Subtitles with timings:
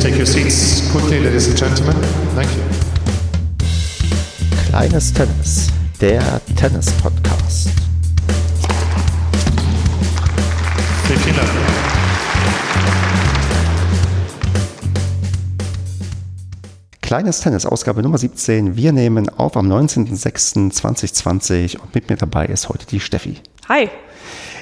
[0.00, 1.94] take your seats quickly, ladies and gentlemen?
[2.34, 2.62] Thank you.
[4.68, 5.68] Kleines Tennis,
[6.00, 7.68] der Tennis-Podcast.
[11.06, 11.48] Vielen Dank.
[17.02, 18.76] Kleines Tennis, Ausgabe Nummer 17.
[18.76, 23.36] Wir nehmen auf am 19.06.2020 und mit mir dabei ist heute die Steffi.
[23.68, 23.90] Hi.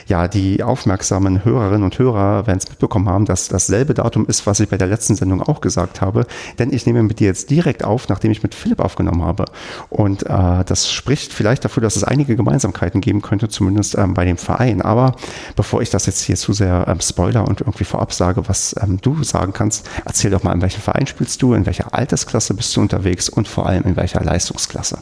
[0.09, 4.59] Ja, die aufmerksamen Hörerinnen und Hörer werden es mitbekommen haben, dass dasselbe Datum ist, was
[4.59, 6.27] ich bei der letzten Sendung auch gesagt habe.
[6.59, 9.45] Denn ich nehme mit dir jetzt direkt auf, nachdem ich mit Philipp aufgenommen habe.
[9.91, 14.25] Und äh, das spricht vielleicht dafür, dass es einige Gemeinsamkeiten geben könnte, zumindest ähm, bei
[14.25, 14.81] dem Verein.
[14.81, 15.15] Aber
[15.57, 18.99] bevor ich das jetzt hier zu sehr ähm, spoiler und irgendwie vorab sage, was ähm,
[19.03, 22.75] du sagen kannst, erzähl doch mal, in welchem Verein spielst du, in welcher Altersklasse bist
[22.75, 25.01] du unterwegs und vor allem in welcher Leistungsklasse.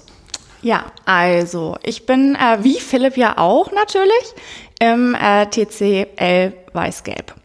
[0.67, 4.35] Ja, also ich bin äh, wie Philipp ja auch natürlich
[4.81, 7.37] im äh, TCL Weiß-Gelb.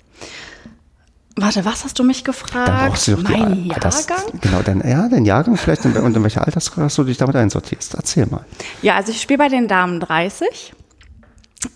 [1.35, 2.67] Warte, was hast du mich gefragt?
[2.67, 4.39] Dann brauchst du doch die, mein das- Jahrgang?
[4.41, 7.93] genau, dein, ja, dein Jahrgang vielleicht und in welcher Altersklasse du dich damit einsortierst.
[7.93, 8.43] Erzähl mal.
[8.81, 10.73] Ja, also ich spiele bei den Damen 30.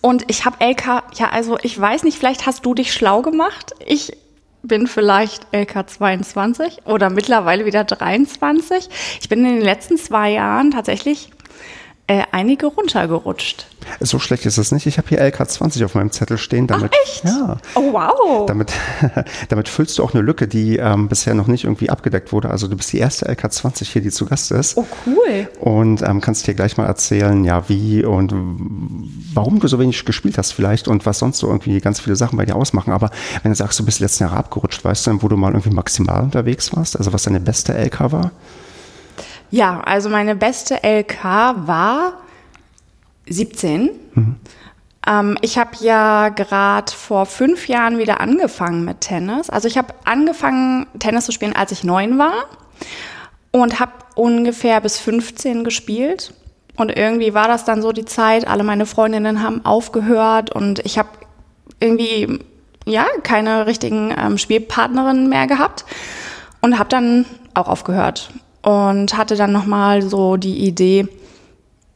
[0.02, 3.76] Und ich habe LK, ja, also ich weiß nicht, vielleicht hast du dich schlau gemacht.
[3.86, 4.18] Ich
[4.68, 8.90] bin vielleicht LK 22 oder mittlerweile wieder 23.
[9.22, 11.30] Ich bin in den letzten zwei Jahren tatsächlich
[12.08, 13.66] äh, einige runtergerutscht.
[14.00, 14.86] So schlecht ist es nicht.
[14.86, 16.68] Ich habe hier LK20 auf meinem Zettel stehen.
[16.68, 17.24] Damit, echt?
[17.24, 17.58] Ja.
[17.76, 18.46] Oh, wow.
[18.46, 18.74] Damit,
[19.50, 22.50] damit füllst du auch eine Lücke, die ähm, bisher noch nicht irgendwie abgedeckt wurde.
[22.50, 24.78] Also du bist die erste LK20 hier, die zu Gast ist.
[24.78, 25.50] Oh, cool.
[25.60, 28.34] Und ähm, kannst dir gleich mal erzählen, ja, wie und
[29.34, 32.38] warum du so wenig gespielt hast vielleicht und was sonst so irgendwie ganz viele Sachen
[32.38, 32.92] bei dir ausmachen.
[32.92, 33.10] Aber
[33.44, 35.72] wenn du sagst, du bist letzten Jahre abgerutscht, weißt du denn, wo du mal irgendwie
[35.72, 36.98] maximal unterwegs warst?
[36.98, 38.32] Also was deine beste LK war?
[39.52, 41.24] Ja, also meine beste LK
[41.68, 42.14] war
[43.28, 43.90] 17.
[45.08, 49.50] Ähm, ich habe ja gerade vor fünf Jahren wieder angefangen mit Tennis.
[49.50, 52.46] Also ich habe angefangen, Tennis zu spielen, als ich neun war
[53.52, 56.34] und habe ungefähr bis 15 gespielt.
[56.76, 60.98] Und irgendwie war das dann so die Zeit, alle meine Freundinnen haben aufgehört und ich
[60.98, 61.10] habe
[61.80, 62.40] irgendwie
[62.86, 65.86] ja keine richtigen ähm, Spielpartnerinnen mehr gehabt
[66.62, 68.30] und habe dann auch aufgehört
[68.66, 71.08] und hatte dann noch mal so die Idee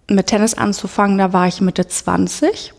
[0.07, 1.18] mit Tennis anzufangen.
[1.18, 2.74] Da war ich Mitte 20,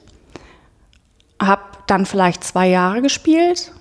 [1.43, 3.73] habe dann vielleicht zwei Jahre gespielt,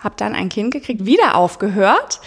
[0.00, 2.20] habe dann ein Kind gekriegt, wieder aufgehört.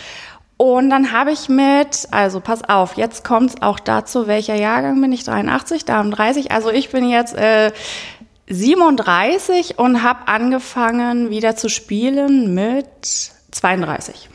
[0.55, 5.01] Und dann habe ich mit, also pass auf, jetzt kommt es auch dazu, welcher Jahrgang
[5.01, 5.25] bin ich?
[5.25, 6.51] 83, Damen 30.
[6.51, 7.73] Also ich bin jetzt äh,
[8.49, 12.87] 37 und habe angefangen wieder zu spielen mit
[13.51, 14.29] 32.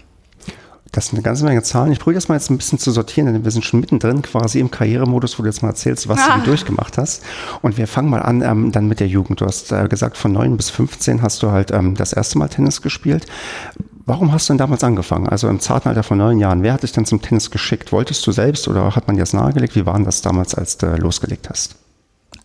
[0.94, 1.90] Das sind eine ganze Menge Zahlen.
[1.90, 4.60] Ich probiere das mal jetzt ein bisschen zu sortieren, denn wir sind schon mittendrin quasi
[4.60, 6.36] im Karrieremodus, wo du jetzt mal erzählst, was Ah.
[6.36, 7.22] du durchgemacht hast.
[7.62, 9.40] Und wir fangen mal an ähm, dann mit der Jugend.
[9.40, 12.48] Du hast äh, gesagt, von 9 bis 15 hast du halt ähm, das erste Mal
[12.48, 13.24] Tennis gespielt.
[14.04, 15.28] Warum hast du denn damals angefangen?
[15.28, 16.62] Also im zarten Alter von neun Jahren.
[16.62, 17.90] Wer hat dich denn zum Tennis geschickt?
[17.92, 19.74] Wolltest du selbst oder hat man dir das nahegelegt?
[19.76, 21.76] Wie war denn das damals, als du losgelegt hast?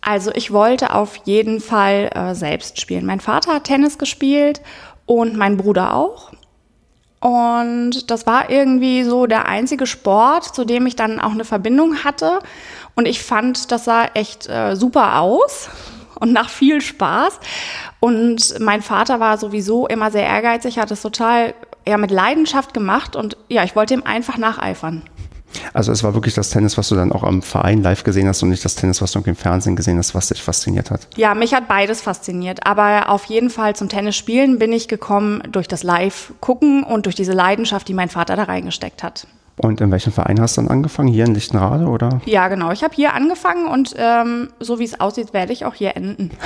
[0.00, 3.04] Also ich wollte auf jeden Fall äh, selbst spielen.
[3.04, 4.62] Mein Vater hat Tennis gespielt
[5.04, 6.32] und mein Bruder auch.
[7.20, 12.04] Und das war irgendwie so der einzige Sport, zu dem ich dann auch eine Verbindung
[12.04, 12.38] hatte.
[12.94, 15.68] Und ich fand, das sah echt äh, super aus
[16.20, 17.40] und nach viel Spaß.
[18.00, 21.54] Und mein Vater war sowieso immer sehr ehrgeizig, hat es total
[21.86, 23.16] ja, mit Leidenschaft gemacht.
[23.16, 25.02] Und ja, ich wollte ihm einfach nacheifern.
[25.72, 28.42] Also es war wirklich das Tennis, was du dann auch am Verein live gesehen hast
[28.42, 31.08] und nicht das Tennis, was du im Fernsehen gesehen hast, was dich fasziniert hat.
[31.16, 32.66] Ja, mich hat beides fasziniert.
[32.66, 37.32] Aber auf jeden Fall zum Tennisspielen bin ich gekommen durch das Live-Gucken und durch diese
[37.32, 39.26] Leidenschaft, die mein Vater da reingesteckt hat.
[39.58, 41.08] Und in welchem Verein hast du dann angefangen?
[41.08, 42.20] Hier in Lichtenrade oder?
[42.24, 42.70] Ja, genau.
[42.70, 46.30] Ich habe hier angefangen und ähm, so wie es aussieht, werde ich auch hier enden.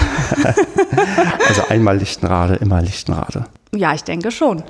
[1.49, 3.47] Also einmal Lichtenrade, immer Lichtenrade.
[3.75, 4.62] Ja, ich denke schon.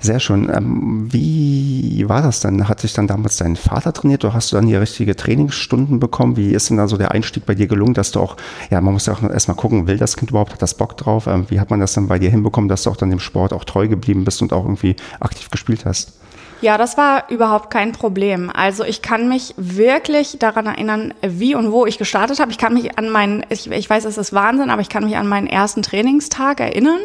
[0.00, 0.50] Sehr schön.
[0.52, 2.68] Ähm, wie war das denn?
[2.68, 6.36] Hat sich dann damals dein Vater trainiert oder hast du dann hier richtige Trainingsstunden bekommen?
[6.36, 8.36] Wie ist denn da so der Einstieg bei dir gelungen, dass du auch,
[8.70, 11.28] ja, man muss ja auch erstmal gucken, will das Kind überhaupt, hat das Bock drauf?
[11.28, 13.52] Ähm, wie hat man das dann bei dir hinbekommen, dass du auch dann dem Sport
[13.52, 16.14] auch treu geblieben bist und auch irgendwie aktiv gespielt hast?
[16.60, 18.50] Ja, das war überhaupt kein Problem.
[18.52, 22.50] Also ich kann mich wirklich daran erinnern, wie und wo ich gestartet habe.
[22.50, 25.16] Ich kann mich an meinen, ich, ich weiß, es ist Wahnsinn, aber ich kann mich
[25.16, 26.98] an meinen ersten Trainingstag erinnern.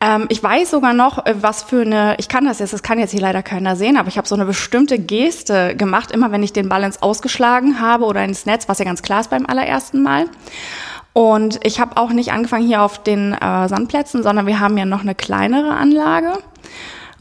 [0.00, 2.98] Ähm, ich weiß sogar noch, äh, was für eine, ich kann das jetzt, das kann
[2.98, 6.42] jetzt hier leider keiner sehen, aber ich habe so eine bestimmte Geste gemacht, immer wenn
[6.42, 10.02] ich den ins Ausgeschlagen habe oder ins Netz, was ja ganz klar ist beim allerersten
[10.02, 10.26] Mal.
[11.12, 14.84] Und ich habe auch nicht angefangen hier auf den äh, Sandplätzen, sondern wir haben ja
[14.84, 16.32] noch eine kleinere Anlage.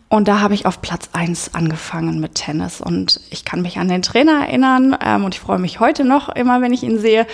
[0.07, 2.79] Und da habe ich auf Platz eins angefangen mit Tennis.
[2.79, 6.29] Und ich kann mich an den Trainer erinnern ähm, und ich freue mich heute noch
[6.29, 7.25] immer, wenn ich ihn sehe.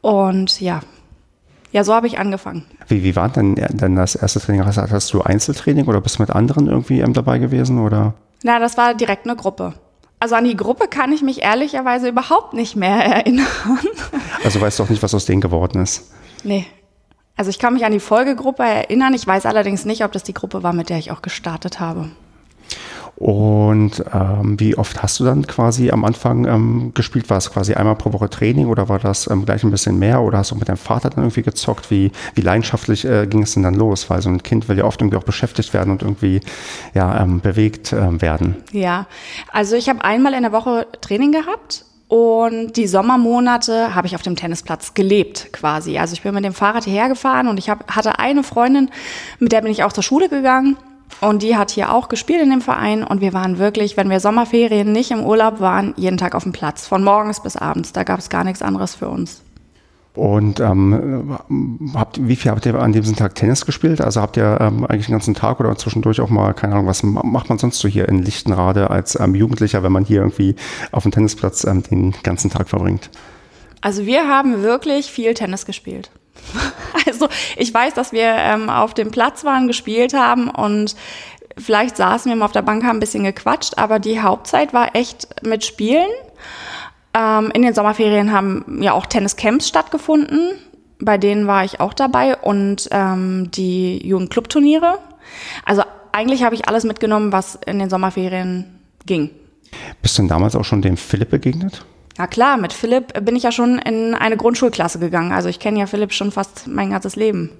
[0.00, 0.80] Und ja,
[1.70, 2.64] Ja, so habe ich angefangen.
[2.88, 4.64] Wie, wie war denn, denn das erste Training?
[4.66, 7.78] Hast, hast du Einzeltraining oder bist du mit anderen irgendwie ähm, dabei gewesen?
[7.78, 8.14] Oder?
[8.42, 9.74] Na, das war direkt eine Gruppe.
[10.20, 13.46] Also an die Gruppe kann ich mich ehrlicherweise überhaupt nicht mehr erinnern.
[14.44, 16.12] Also weißt du auch nicht, was aus denen geworden ist?
[16.44, 16.66] Nee.
[17.36, 19.14] Also ich kann mich an die Folgegruppe erinnern.
[19.14, 22.10] Ich weiß allerdings nicht, ob das die Gruppe war, mit der ich auch gestartet habe.
[23.16, 27.30] Und ähm, wie oft hast du dann quasi am Anfang ähm, gespielt?
[27.30, 30.22] War es quasi einmal pro Woche Training oder war das ähm, gleich ein bisschen mehr?
[30.22, 31.90] Oder hast du mit deinem Vater dann irgendwie gezockt?
[31.90, 34.10] Wie, wie leidenschaftlich äh, ging es denn dann los?
[34.10, 36.40] Weil so ein Kind will ja oft irgendwie auch beschäftigt werden und irgendwie
[36.94, 38.56] ja, ähm, bewegt äh, werden.
[38.72, 39.06] Ja,
[39.52, 44.22] also ich habe einmal in der Woche Training gehabt und die Sommermonate habe ich auf
[44.22, 45.98] dem Tennisplatz gelebt quasi.
[45.98, 48.90] Also ich bin mit dem Fahrrad hierher gefahren und ich hab, hatte eine Freundin,
[49.38, 50.76] mit der bin ich auch zur Schule gegangen.
[51.20, 54.18] Und die hat hier auch gespielt in dem Verein und wir waren wirklich, wenn wir
[54.18, 57.92] Sommerferien nicht im Urlaub waren, jeden Tag auf dem Platz, von morgens bis abends.
[57.92, 59.42] Da gab es gar nichts anderes für uns.
[60.14, 61.38] Und ähm,
[61.94, 64.02] habt, wie viel habt ihr an diesem Tag Tennis gespielt?
[64.02, 67.02] Also habt ihr ähm, eigentlich den ganzen Tag oder zwischendurch auch mal, keine Ahnung, was
[67.02, 70.54] macht man sonst so hier in Lichtenrade als ähm, Jugendlicher, wenn man hier irgendwie
[70.90, 73.08] auf dem Tennisplatz ähm, den ganzen Tag verbringt?
[73.80, 76.10] Also wir haben wirklich viel Tennis gespielt.
[77.04, 80.94] Also ich weiß, dass wir ähm, auf dem Platz waren, gespielt haben und
[81.58, 84.94] vielleicht saßen wir mal auf der Bank, haben ein bisschen gequatscht, aber die Hauptzeit war
[84.94, 86.08] echt mit Spielen.
[87.14, 90.52] Ähm, in den Sommerferien haben ja auch Tenniscamps stattgefunden.
[91.00, 94.98] Bei denen war ich auch dabei und ähm, die Jugendclubturniere.
[95.64, 95.82] Also
[96.12, 99.30] eigentlich habe ich alles mitgenommen, was in den Sommerferien ging.
[100.00, 101.84] Bist du denn damals auch schon dem Philipp begegnet?
[102.18, 105.32] Ja klar, mit Philipp bin ich ja schon in eine Grundschulklasse gegangen.
[105.32, 107.50] Also ich kenne ja Philipp schon fast mein ganzes Leben.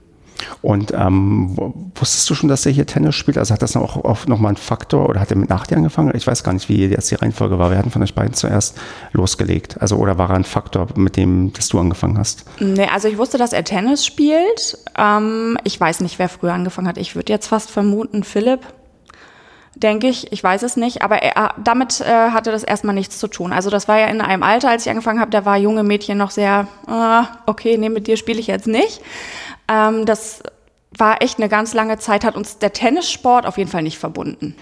[0.61, 1.57] Und ähm,
[1.95, 3.39] wusstest du schon, dass er hier Tennis spielt?
[3.39, 6.13] Also hat das auch, auch nochmal einen Faktor oder hat er mit nach dir angefangen?
[6.15, 7.71] Ich weiß gar nicht, wie jetzt die Reihenfolge war.
[7.71, 8.79] Wir hatten von euch beiden zuerst
[9.13, 9.81] losgelegt.
[9.81, 12.45] Also oder war er ein Faktor, mit dem, dass du angefangen hast?
[12.61, 14.79] Nee, also ich wusste, dass er Tennis spielt.
[14.99, 16.99] Ähm, ich weiß nicht, wer früher angefangen hat.
[16.99, 18.61] Ich würde jetzt fast vermuten, Philipp
[19.75, 20.33] denke ich.
[20.33, 23.53] Ich weiß es nicht, aber er, damit äh, hatte das erstmal nichts zu tun.
[23.53, 26.19] Also das war ja in einem Alter, als ich angefangen habe, da war junge Mädchen
[26.19, 29.01] noch sehr, äh, okay, nee, mit dir spiele ich jetzt nicht.
[29.69, 30.43] Ähm, das
[30.97, 34.55] war echt eine ganz lange Zeit, hat uns der Tennissport auf jeden Fall nicht verbunden.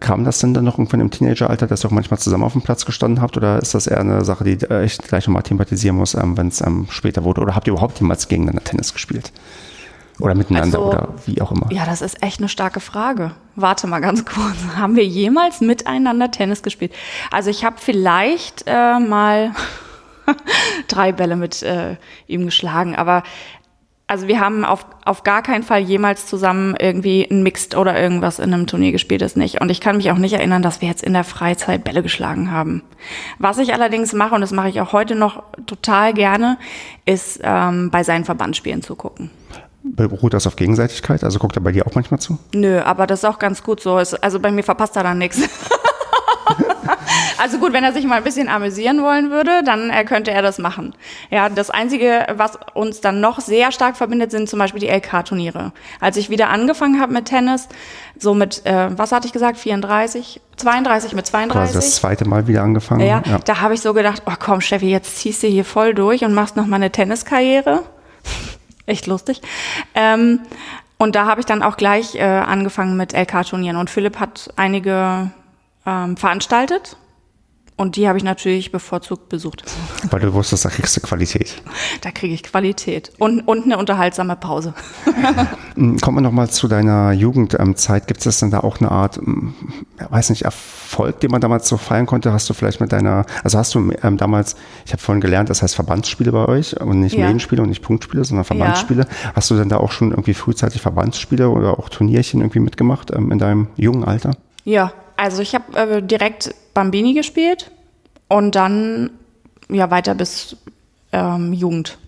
[0.00, 2.62] Kam das denn dann noch irgendwann im Teenageralter, dass ihr auch manchmal zusammen auf dem
[2.62, 3.36] Platz gestanden habt?
[3.36, 6.48] Oder ist das eher eine Sache, die äh, ich gleich nochmal thematisieren muss, ähm, wenn
[6.48, 7.42] es ähm, später wurde?
[7.42, 9.32] Oder habt ihr überhaupt jemals gegeneinander Tennis gespielt?
[10.18, 11.70] Oder miteinander Also, oder wie auch immer.
[11.70, 13.32] Ja, das ist echt eine starke Frage.
[13.54, 14.56] Warte mal ganz kurz.
[14.76, 16.92] Haben wir jemals miteinander Tennis gespielt?
[17.30, 19.52] Also ich habe vielleicht äh, mal
[20.88, 21.96] drei Bälle mit äh,
[22.26, 23.24] ihm geschlagen, aber
[24.08, 28.38] also wir haben auf, auf gar keinen Fall jemals zusammen irgendwie ein Mixed oder irgendwas
[28.38, 29.60] in einem Turnier gespielt, das nicht.
[29.60, 32.52] Und ich kann mich auch nicht erinnern, dass wir jetzt in der Freizeit Bälle geschlagen
[32.52, 32.82] haben.
[33.38, 36.56] Was ich allerdings mache, und das mache ich auch heute noch total gerne,
[37.04, 39.30] ist ähm, bei seinen Verbandsspielen zu gucken.
[39.82, 41.24] Beruht das auf Gegenseitigkeit?
[41.24, 42.38] Also guckt er bei dir auch manchmal zu?
[42.54, 43.94] Nö, aber das ist auch ganz gut so.
[43.94, 45.40] Also bei mir verpasst er dann nichts.
[47.38, 50.40] Also gut, wenn er sich mal ein bisschen amüsieren wollen würde, dann äh, könnte er
[50.40, 50.94] das machen.
[51.30, 55.72] Ja, das Einzige, was uns dann noch sehr stark verbindet, sind zum Beispiel die LK-Turniere.
[56.00, 57.68] Als ich wieder angefangen habe mit Tennis,
[58.18, 61.74] so mit, äh, was hatte ich gesagt, 34, 32 mit Quasi 32.
[61.74, 63.06] das zweite Mal wieder angefangen.
[63.06, 66.24] Ja, da habe ich so gedacht, oh komm, Steffi, jetzt ziehst du hier voll durch
[66.24, 67.82] und machst noch mal eine Tenniskarriere.
[68.86, 69.42] Echt lustig.
[69.94, 70.40] Ähm,
[70.98, 73.76] und da habe ich dann auch gleich äh, angefangen mit LK-Turnieren.
[73.76, 75.30] Und Philipp hat einige
[75.86, 76.96] ähm, veranstaltet.
[77.78, 79.62] Und die habe ich natürlich bevorzugt besucht.
[80.10, 81.62] Weil du wusstest, da kriegst du Qualität.
[82.02, 84.74] Da kriege ich Qualität und, und eine unterhaltsame Pause.
[85.74, 88.06] Mm, Kommen wir nochmal zu deiner Jugendzeit.
[88.06, 89.18] Gibt es denn da auch eine Art,
[89.98, 92.32] ja, weiß nicht, Erfolg, den man damals so feiern konnte?
[92.32, 95.62] Hast du vielleicht mit deiner, also hast du ähm, damals, ich habe vorhin gelernt, das
[95.62, 97.24] heißt Verbandsspiele bei euch und nicht Ja.
[97.24, 99.06] Medienspiele und nicht Punktspiele, sondern Verbandsspiele.
[99.34, 103.32] Hast du denn da auch schon irgendwie frühzeitig Verbandsspiele oder auch Turnierchen irgendwie mitgemacht ähm,
[103.32, 104.36] in deinem jungen Alter?
[104.64, 107.70] Ja, also ich habe äh, direkt Bambini gespielt
[108.28, 109.10] und dann
[109.68, 110.56] ja weiter bis
[111.12, 111.98] ähm, Jugend.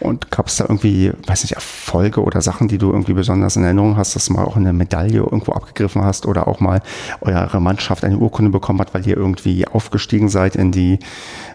[0.00, 3.64] Und gab es da irgendwie, weiß nicht, Erfolge oder Sachen, die du irgendwie besonders in
[3.64, 6.82] Erinnerung hast, dass du mal auch eine Medaille irgendwo abgegriffen hast oder auch mal
[7.20, 11.00] eure Mannschaft eine Urkunde bekommen hat, weil ihr irgendwie aufgestiegen seid in die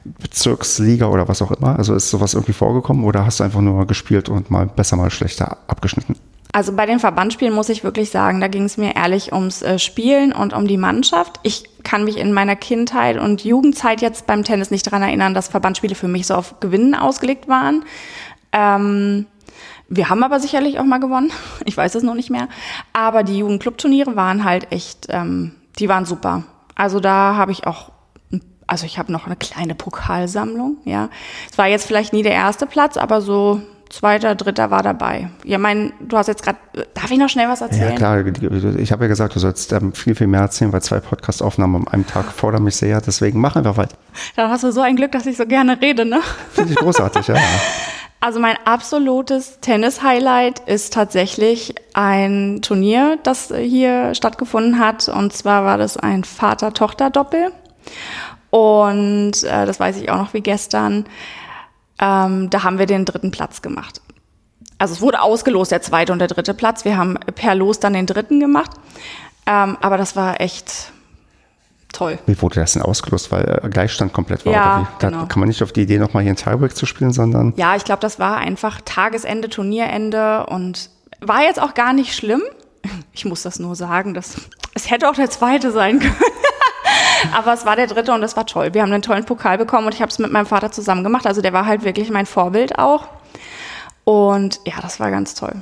[0.04, 1.78] Bezirksliga oder was auch immer?
[1.78, 5.10] Also ist sowas irgendwie vorgekommen oder hast du einfach nur gespielt und mal besser, mal
[5.10, 6.16] schlechter abgeschnitten?
[6.56, 9.80] Also bei den Verbandsspielen muss ich wirklich sagen, da ging es mir ehrlich ums äh,
[9.80, 11.40] Spielen und um die Mannschaft.
[11.42, 15.48] Ich kann mich in meiner Kindheit und Jugendzeit jetzt beim Tennis nicht daran erinnern, dass
[15.48, 17.84] Verbandsspiele für mich so auf Gewinnen ausgelegt waren.
[18.52, 19.26] Ähm,
[19.90, 21.32] wir haben aber sicherlich auch mal gewonnen.
[21.66, 22.48] Ich weiß es noch nicht mehr.
[22.94, 26.44] Aber die Jugendclubturniere waren halt echt, ähm, die waren super.
[26.76, 27.92] Also da habe ich auch,
[28.68, 31.10] also ich habe noch eine kleine Pokalsammlung, ja.
[31.52, 33.60] Es war jetzt vielleicht nie der erste Platz, aber so
[33.94, 35.30] zweiter, dritter war dabei.
[35.44, 36.58] Ja, mein, du hast jetzt gerade,
[36.96, 37.92] darf ich noch schnell was erzählen?
[37.92, 38.26] Ja, klar.
[38.78, 41.88] Ich habe ja gesagt, du sollst ähm, viel, viel mehr erzählen, weil zwei Podcast-Aufnahmen am
[41.88, 43.00] einem Tag fordern mich sehr.
[43.02, 43.96] Deswegen mach einfach weiter.
[44.36, 46.22] Dann hast du so ein Glück, dass ich so gerne rede, ne?
[46.52, 47.36] Finde ich großartig, ja.
[48.20, 55.10] Also mein absolutes Tennis-Highlight ist tatsächlich ein Turnier, das hier stattgefunden hat.
[55.10, 57.52] Und zwar war das ein Vater-Tochter-Doppel.
[58.50, 61.06] Und äh, das weiß ich auch noch wie gestern.
[62.00, 64.02] Ähm, da haben wir den dritten Platz gemacht.
[64.78, 66.86] Also es wurde ausgelost, der zweite und der dritte Platz.
[66.86, 68.72] Wir haben per Los dann den dritten gemacht.
[69.46, 70.92] Ähm, aber das war echt
[71.92, 72.20] toll.
[72.26, 74.54] Wie wurde das denn ausgelost, weil äh, Gleichstand komplett war?
[74.54, 74.88] Ja?
[75.00, 75.26] Da genau.
[75.28, 77.84] kann man nicht auf die Idee, nochmal hier ein Tiebreak zu spielen, sondern Ja, ich
[77.84, 80.90] glaube, das war einfach Tagesende, Turnierende und
[81.22, 82.42] war jetzt auch gar nicht schlimm.
[83.14, 84.36] Ich muss das nur sagen, das,
[84.74, 86.16] es hätte auch der zweite sein können.
[87.36, 88.74] Aber es war der dritte und das war toll.
[88.74, 91.26] Wir haben einen tollen Pokal bekommen und ich habe es mit meinem Vater zusammen gemacht.
[91.26, 93.08] Also der war halt wirklich mein Vorbild auch.
[94.06, 95.54] Und ja, das war ganz toll.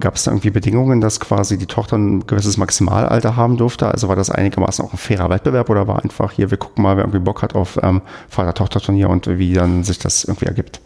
[0.00, 3.86] gab es da irgendwie Bedingungen, dass quasi die Tochter ein gewisses Maximalalter haben durfte?
[3.86, 6.96] Also war das einigermaßen auch ein fairer Wettbewerb oder war einfach hier, wir gucken mal,
[6.96, 10.80] wer irgendwie Bock hat auf ähm, Vater-Tochter-Turnier und wie dann sich das irgendwie ergibt?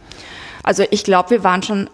[0.62, 1.88] Also ich glaube, wir waren schon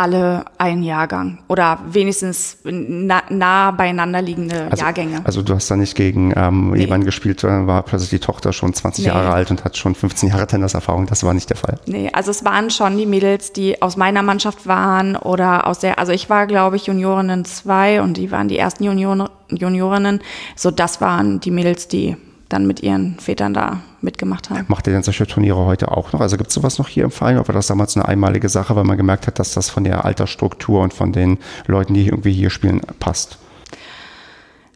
[0.00, 5.20] alle ein Jahrgang oder wenigstens na, nah beieinander liegende Also, Jahrgänge.
[5.24, 8.72] also du hast da nicht gegen ähm, jemanden gespielt, sondern war plötzlich die Tochter schon
[8.72, 9.10] 20 Nee.
[9.12, 11.06] Jahre alt und hat schon 15 Jahre Tenniserfahrung.
[11.06, 11.78] Das war nicht der Fall.
[11.86, 15.98] Nee, also es waren schon die Mädels, die aus meiner Mannschaft waren oder aus der,
[15.98, 20.20] also ich war, glaube ich, Juniorinnen 2 und die waren die ersten Junioren, Juniorinnen.
[20.56, 22.16] So, das waren die Mädels, die
[22.50, 24.64] dann mit ihren Vätern da mitgemacht haben.
[24.68, 26.20] Macht ihr denn solche Turniere heute auch noch?
[26.20, 27.38] Also gibt es sowas noch hier im Verein?
[27.38, 30.04] Oder war das damals eine einmalige Sache, weil man gemerkt hat, dass das von der
[30.04, 33.38] Altersstruktur und von den Leuten, die irgendwie hier spielen, passt?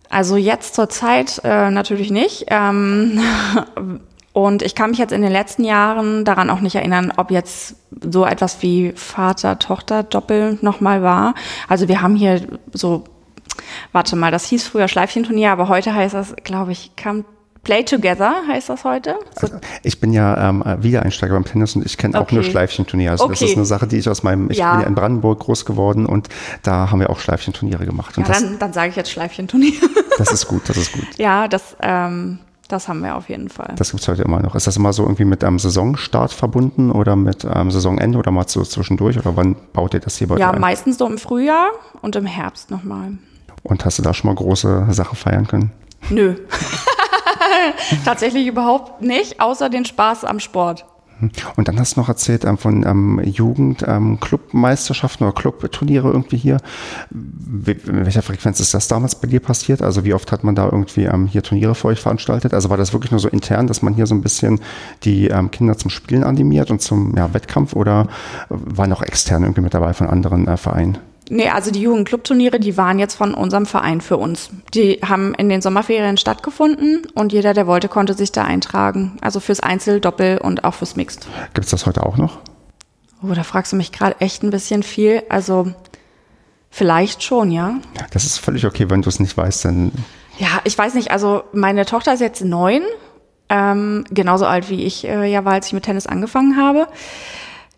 [0.09, 2.47] Also jetzt zur Zeit äh, natürlich nicht.
[2.49, 3.21] Ähm,
[4.33, 7.75] und ich kann mich jetzt in den letzten Jahren daran auch nicht erinnern, ob jetzt
[8.01, 11.35] so etwas wie Vater-Tochter-Doppel nochmal war.
[11.69, 13.05] Also wir haben hier so,
[13.91, 17.25] warte mal, das hieß früher Schleifchenturnier, aber heute heißt das, glaube ich, Come
[17.65, 19.17] Play Together heißt das heute.
[19.41, 22.37] So, Also ich bin ja ähm, Wiedereinsteiger beim Tennis und ich kenne auch Okay.
[22.37, 23.13] nur Schleifchenturniere.
[23.13, 23.51] Also das Okay.
[23.51, 24.73] ist eine Sache, die ich aus meinem, ich Ja.
[24.73, 26.29] bin ja in Brandenburg groß geworden und
[26.63, 28.17] da haben wir auch Schleifchenturniere gemacht.
[28.19, 29.73] Und ja, das, dann, dann sage ich jetzt Schleifchenturnier.
[30.19, 31.07] das ist gut, das ist gut.
[31.17, 33.75] ja, das, ähm, das haben wir auf jeden Fall.
[33.77, 34.55] Das gibt es heute immer noch.
[34.55, 38.49] Ist das immer so irgendwie mit einem Saisonstart verbunden oder mit ähm, Saisonende oder mal
[38.49, 39.19] so zwischendurch?
[39.19, 40.61] Oder wann baut ihr das hier bei Ja, ein?
[40.61, 41.69] meistens so im Frühjahr
[42.03, 43.13] und im Herbst nochmal.
[43.63, 45.73] Und hast du da schon mal große Sachen feiern können?
[46.11, 46.35] Nö.
[48.05, 50.85] Tatsächlich überhaupt nicht, außer den Spaß am Sport.
[51.57, 54.19] Und dann hast du noch erzählt ähm, von ähm, Jugend, ähm,
[54.53, 56.59] oder Clubturniere irgendwie hier.
[57.11, 59.83] In welcher Frequenz ist das damals bei dir passiert?
[59.83, 62.53] Also wie oft hat man da irgendwie ähm, hier Turniere für euch veranstaltet?
[62.53, 64.61] Also war das wirklich nur so intern, dass man hier so ein bisschen
[65.05, 68.09] die ähm, Kinder zum Spielen animiert und zum ja, Wettkampf oder
[68.49, 70.99] waren auch extern irgendwie mit dabei von anderen äh, Vereinen?
[71.31, 74.51] Nee, also die Jugendclubturniere, die waren jetzt von unserem Verein für uns.
[74.75, 79.17] Die haben in den Sommerferien stattgefunden und jeder, der wollte, konnte sich da eintragen.
[79.23, 81.27] Also fürs Einzel, Doppel und auch fürs Mixed.
[81.55, 82.39] Gibt es das heute auch noch?
[83.23, 85.23] Oh, da fragst du mich gerade echt ein bisschen viel.
[85.31, 85.73] Also
[86.71, 87.79] vielleicht schon, ja.
[88.13, 89.93] Das ist völlig okay, wenn du es nicht weißt, dann
[90.39, 92.83] Ja, ich weiß nicht, also meine Tochter ist jetzt neun,
[93.49, 96.87] ähm, genauso alt wie ich äh, ja war, als ich mit Tennis angefangen habe.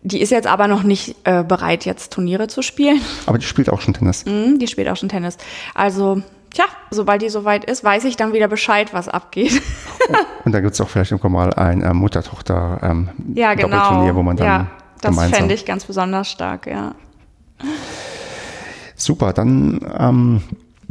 [0.01, 3.01] Die ist jetzt aber noch nicht äh, bereit, jetzt Turniere zu spielen.
[3.25, 4.25] aber die spielt auch schon Tennis.
[4.25, 5.37] Hm, die spielt auch schon Tennis.
[5.73, 6.21] Also,
[6.53, 9.61] tja, sobald die soweit ist, weiß ich dann wieder Bescheid, was abgeht.
[10.45, 14.15] Und da gibt es auch vielleicht irgendwann mal ein äh, Mutter-Tochter ähm, ja, genau.
[14.15, 14.67] Wo man dann ja,
[15.01, 16.95] das fände ich ganz besonders stark, ja.
[18.95, 20.41] Super, dann ähm,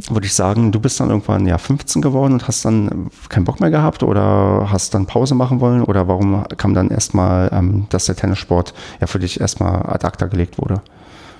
[0.09, 3.59] würde ich sagen, du bist dann irgendwann ja 15 geworden und hast dann keinen Bock
[3.59, 8.05] mehr gehabt oder hast dann Pause machen wollen oder warum kam dann erstmal, ähm, dass
[8.05, 10.81] der Tennissport ja für dich erstmal ad acta gelegt wurde?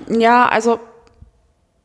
[0.10, 0.80] Ja, also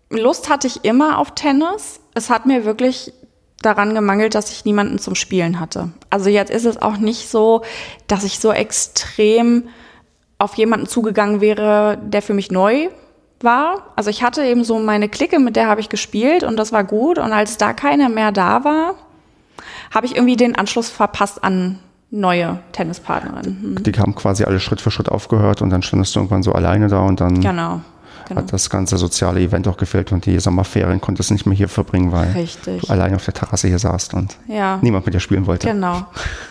[0.08, 2.00] Lust hatte ich immer auf Tennis.
[2.14, 3.12] Es hat mir wirklich
[3.60, 5.90] daran gemangelt, dass ich niemanden zum Spielen hatte.
[6.10, 7.62] Also jetzt ist es auch nicht so,
[8.06, 9.68] dass ich so extrem
[10.38, 12.88] auf jemanden zugegangen wäre, der für mich neu
[13.44, 13.82] war.
[13.96, 16.84] Also ich hatte eben so meine Clique, mit der habe ich gespielt und das war
[16.84, 17.18] gut.
[17.18, 18.94] Und als da keiner mehr da war,
[19.94, 21.78] habe ich irgendwie den Anschluss verpasst an
[22.10, 23.76] neue Tennispartnerinnen.
[23.76, 23.82] Hm.
[23.82, 26.88] Die haben quasi alle Schritt für Schritt aufgehört und dann standest du irgendwann so alleine
[26.88, 27.80] da und dann Genau.
[28.28, 28.40] genau.
[28.42, 31.68] hat das ganze soziale Event auch gefehlt und die Sommerferien konntest du nicht mehr hier
[31.70, 32.82] verbringen, weil Richtig.
[32.82, 34.78] du allein auf der Terrasse hier saßt und Ja.
[34.82, 35.68] niemand mit dir spielen wollte.
[35.68, 36.04] Genau.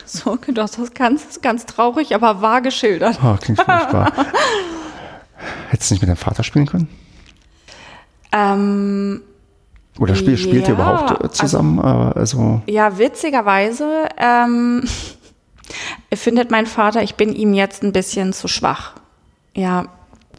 [0.06, 3.20] So, du hast das ganz, ganz traurig, aber wahr geschildert.
[3.24, 4.12] Oh, klingt furchtbar.
[5.70, 6.88] Hättest du nicht mit deinem Vater spielen können?
[8.32, 9.22] Ähm,
[10.00, 11.80] Oder spiel, spielt ihr Ja, überhaupt äh, zusammen?
[11.80, 14.84] Also, also ja, witzigerweise ähm,
[16.14, 18.94] findet mein Vater, ich bin ihm jetzt ein bisschen zu schwach.
[19.54, 19.88] Ja,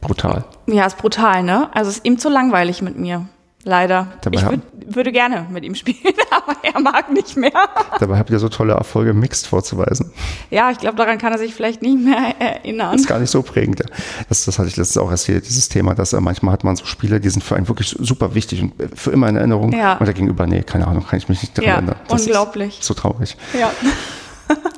[0.03, 0.45] Brutal.
[0.67, 1.71] Ja, ist brutal, ne?
[1.73, 3.27] Also ist ihm zu langweilig mit mir.
[3.65, 4.09] Leider.
[4.23, 7.53] Dabei ich würd, würde gerne mit ihm spielen, aber er mag nicht mehr.
[8.01, 10.11] Dabei habt ihr so tolle Erfolge Mixed vorzuweisen.
[10.51, 12.95] Ja, ich glaube, daran kann er sich vielleicht nicht mehr erinnern.
[12.97, 13.83] ist gar nicht so prägend.
[14.29, 16.85] Das, das hatte ich letztens auch erzählt, dieses Thema, dass äh, manchmal hat man so
[16.87, 19.73] Spiele, die sind für einen wirklich super wichtig und äh, für immer in Erinnerung.
[19.73, 19.97] Ja.
[19.97, 21.97] Und dagegenüber, nee, keine Ahnung, kann ich mich nicht daran Ja, erinnern.
[22.09, 22.79] Das unglaublich.
[22.81, 23.37] So traurig.
[23.59, 23.71] Ja.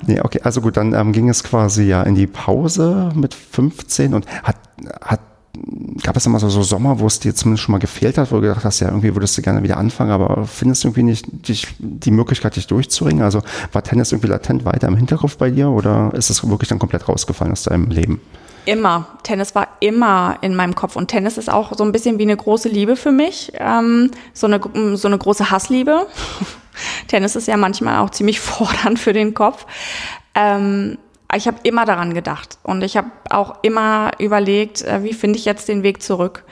[0.06, 4.14] Nee, okay, also gut, dann ähm, ging es quasi ja in die Pause mit 15
[4.14, 4.56] und hat,
[5.02, 5.20] hat
[6.02, 8.36] gab es immer so, so Sommer, wo es dir zumindest schon mal gefehlt hat, wo
[8.36, 11.26] du gedacht hast, ja, irgendwie würdest du gerne wieder anfangen, aber findest du irgendwie nicht
[11.48, 13.22] dich, die Möglichkeit, dich durchzuringen?
[13.22, 13.42] Also
[13.72, 17.08] war Tennis irgendwie latent weiter im Hinterkopf bei dir oder ist es wirklich dann komplett
[17.08, 18.20] rausgefallen aus deinem Leben?
[18.66, 19.06] Immer.
[19.22, 20.96] Tennis war immer in meinem Kopf.
[20.96, 23.52] Und Tennis ist auch so ein bisschen wie eine große Liebe für mich.
[23.58, 24.60] Ähm, so, eine,
[24.96, 26.06] so eine große Hassliebe.
[27.08, 29.66] Tennis ist ja manchmal auch ziemlich fordernd für den Kopf.
[30.34, 30.98] Ähm,
[31.34, 32.58] ich habe immer daran gedacht.
[32.62, 36.44] Und ich habe auch immer überlegt, äh, wie finde ich jetzt den Weg zurück.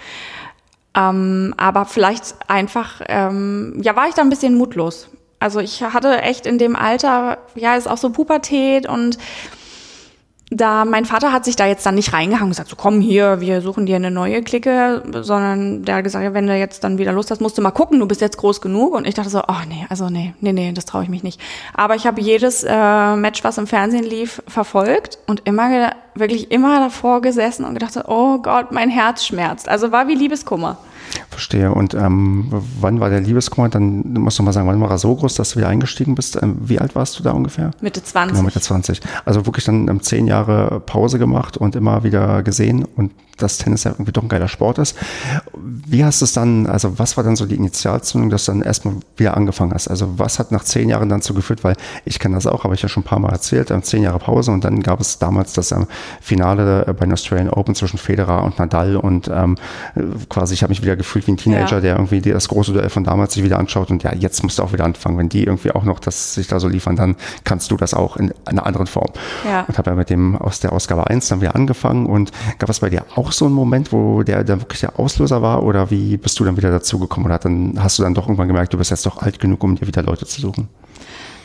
[0.95, 5.09] Ähm, aber vielleicht einfach, ähm, ja, war ich da ein bisschen mutlos.
[5.39, 9.19] Also ich hatte echt in dem Alter, ja, ist auch so Pubertät und
[10.55, 13.41] da mein Vater hat sich da jetzt dann nicht reingehangen und gesagt, so komm hier,
[13.41, 17.13] wir suchen dir eine neue Clique, sondern der hat gesagt, wenn du jetzt dann wieder
[17.13, 18.95] Lust hast, musst du mal gucken, du bist jetzt groß genug.
[18.95, 21.41] Und ich dachte so, oh nee, also nee, nee, nee, das traue ich mich nicht.
[21.75, 26.79] Aber ich habe jedes äh, Match, was im Fernsehen lief, verfolgt und immer wirklich immer
[26.79, 29.69] davor gesessen und gedacht, so, oh Gott, mein Herz schmerzt.
[29.69, 30.79] Also war wie Liebeskummer.
[31.43, 31.73] Verstehe.
[31.73, 32.47] Und ähm,
[32.81, 33.69] wann war der Liebeskummer?
[33.69, 36.41] Dann musst du mal sagen, wann war er so groß, dass du wieder eingestiegen bist?
[36.41, 37.73] Ähm, wie alt warst du da ungefähr?
[37.81, 38.33] Mitte 20.
[38.33, 39.01] Genau, Mitte 20.
[39.25, 43.85] Also wirklich dann ähm, zehn Jahre Pause gemacht und immer wieder gesehen und dass Tennis
[43.85, 44.97] ja irgendwie doch ein geiler Sport ist.
[45.55, 48.63] Wie hast du es dann, also was war dann so die Initialzündung, dass du dann
[48.63, 49.89] erstmal wieder angefangen hast?
[49.89, 52.75] Also was hat nach zehn Jahren dann so geführt, weil ich kenne das auch, habe
[52.75, 55.19] ich ja schon ein paar Mal erzählt, ähm, zehn Jahre Pause und dann gab es
[55.19, 55.87] damals das ähm,
[56.21, 59.57] Finale äh, bei den Australian Open zwischen Federer und Nadal und ähm,
[59.97, 61.81] äh, quasi ich habe mich wieder gefühlt wie ein Teenager, Ja.
[61.81, 64.63] der irgendwie das große Duell von damals sich wieder anschaut und ja, jetzt musst du
[64.63, 65.19] auch wieder anfangen.
[65.19, 68.17] Wenn die irgendwie auch noch das sich da so liefern, dann kannst du das auch
[68.17, 69.11] in einer anderen Form.
[69.45, 69.63] Ja.
[69.63, 72.81] Und habe ja mit dem aus der Ausgabe 1 dann wieder angefangen und gab es
[72.81, 76.17] bei dir auch so einen Moment, wo der dann wirklich der Auslöser war oder wie
[76.17, 78.91] bist du dann wieder dazugekommen oder dann hast du dann doch irgendwann gemerkt, du bist
[78.91, 80.69] jetzt doch alt genug, um dir wieder Leute zu suchen?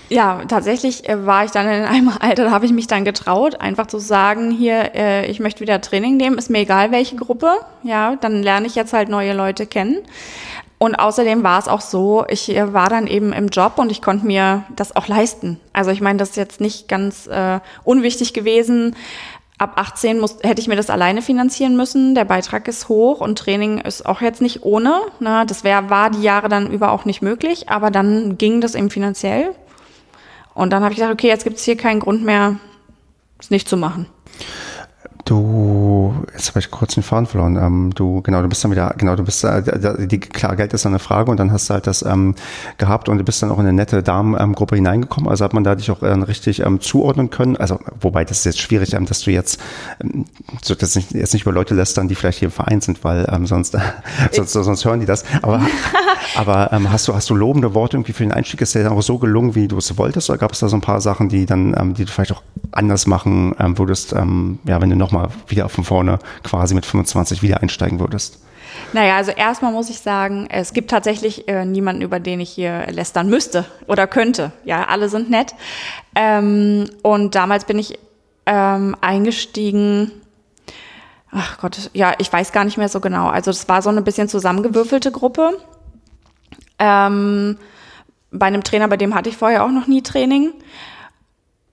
[0.10, 3.60] Ja, tatsächlich äh, war ich dann in einem Alter, da habe ich mich dann getraut,
[3.60, 7.52] einfach zu sagen, hier, äh, ich möchte wieder Training nehmen, ist mir egal welche Gruppe,
[7.84, 9.98] ja, dann lerne ich jetzt halt neue Leute kennen.
[10.80, 14.02] Und außerdem war es auch so, ich äh, war dann eben im Job und ich
[14.02, 15.60] konnte mir das auch leisten.
[15.74, 18.96] Also ich meine, das ist jetzt nicht ganz äh, unwichtig gewesen.
[19.58, 22.14] Ab 18 muss, hätte ich mir das alleine finanzieren müssen.
[22.14, 25.02] Der Beitrag ist hoch und Training ist auch jetzt nicht ohne.
[25.20, 25.46] Ne?
[25.48, 28.92] Das wär, war die Jahre dann über auch nicht möglich, aber dann ging das eben
[28.92, 29.56] finanziell.
[30.58, 32.56] Und dann habe ich gesagt, okay, jetzt gibt es hier keinen Grund mehr,
[33.40, 34.08] es nicht zu machen.
[35.28, 37.58] Du, jetzt habe ich kurz den Faden verloren.
[37.58, 40.86] Ähm, du, genau, du bist dann wieder, genau, du bist, äh, die, klar, Geld ist
[40.86, 42.34] dann eine Frage und dann hast du halt das ähm,
[42.78, 45.30] gehabt und du bist dann auch in eine nette Damengruppe hineingekommen.
[45.30, 47.58] Also hat man da dich auch äh, richtig ähm, zuordnen können.
[47.58, 49.60] Also, wobei das ist jetzt schwierig, ähm, dass du jetzt,
[50.02, 50.28] ähm,
[50.62, 53.28] so, das nicht, jetzt nicht über Leute lästern, die vielleicht hier im Verein sind, weil
[53.30, 53.76] ähm, sonst,
[54.32, 55.26] sonst, sonst hören die das.
[55.42, 55.60] Aber,
[56.38, 58.62] aber ähm, hast du, hast du lobende Worte irgendwie für den Einstieg?
[58.62, 60.30] Ist der dann auch so gelungen, wie du es wolltest?
[60.30, 62.44] Oder gab es da so ein paar Sachen, die dann, ähm, die du vielleicht auch
[62.72, 65.17] anders machen ähm, würdest, ähm, ja, wenn du nochmal
[65.48, 68.40] wieder von vorne quasi mit 25 wieder einsteigen würdest?
[68.94, 72.88] Naja, also erstmal muss ich sagen, es gibt tatsächlich äh, niemanden, über den ich hier
[72.88, 74.52] lästern müsste oder könnte.
[74.66, 75.56] Ja, alle sind nett.
[76.16, 77.98] Ähm, und damals bin ich
[78.46, 80.12] ähm, eingestiegen.
[81.32, 83.28] Ach Gott, ja, ich weiß gar nicht mehr so genau.
[83.28, 85.58] Also es war so eine bisschen zusammengewürfelte Gruppe.
[86.80, 87.58] Ähm,
[88.32, 90.54] bei einem Trainer, bei dem hatte ich vorher auch noch nie Training.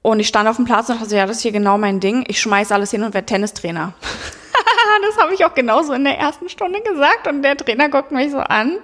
[0.05, 1.99] Und ich stand auf dem Platz und dachte, so, ja, das ist hier genau mein
[1.99, 2.27] Ding.
[2.29, 3.95] Ich schmeiß alles hin und werde Tennistrainer.
[5.09, 7.27] das habe ich auch genauso in der ersten Stunde gesagt.
[7.27, 8.77] Und der Trainer guckt mich so an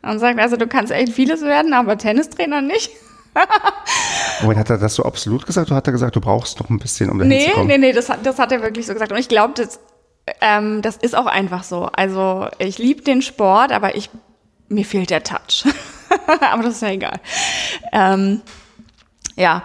[0.00, 2.90] und sagt, also du kannst echt vieles werden, aber Tennistrainer nicht.
[4.46, 6.78] Und hat er das so absolut gesagt oder hat er gesagt, du brauchst noch ein
[6.78, 7.66] bisschen, um zu Nee, kommen?
[7.66, 9.12] nee, nee, das, hat- das hat er wirklich so gesagt.
[9.12, 9.78] Und ich glaube, das,
[10.40, 11.84] ähm, das ist auch einfach so.
[11.92, 14.10] Also ich liebe den Sport, aber ich,
[14.68, 15.64] mir fehlt der Touch.
[16.40, 17.20] aber das ist ja egal.
[17.92, 18.40] Ähm,
[19.36, 19.62] ja,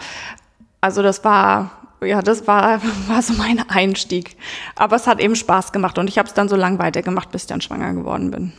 [0.82, 1.72] also das war,
[2.04, 4.36] ja, das war, war so mein Einstieg.
[4.76, 7.44] Aber es hat eben Spaß gemacht und ich habe es dann so lang weitergemacht, bis
[7.44, 8.54] ich dann schwanger geworden bin.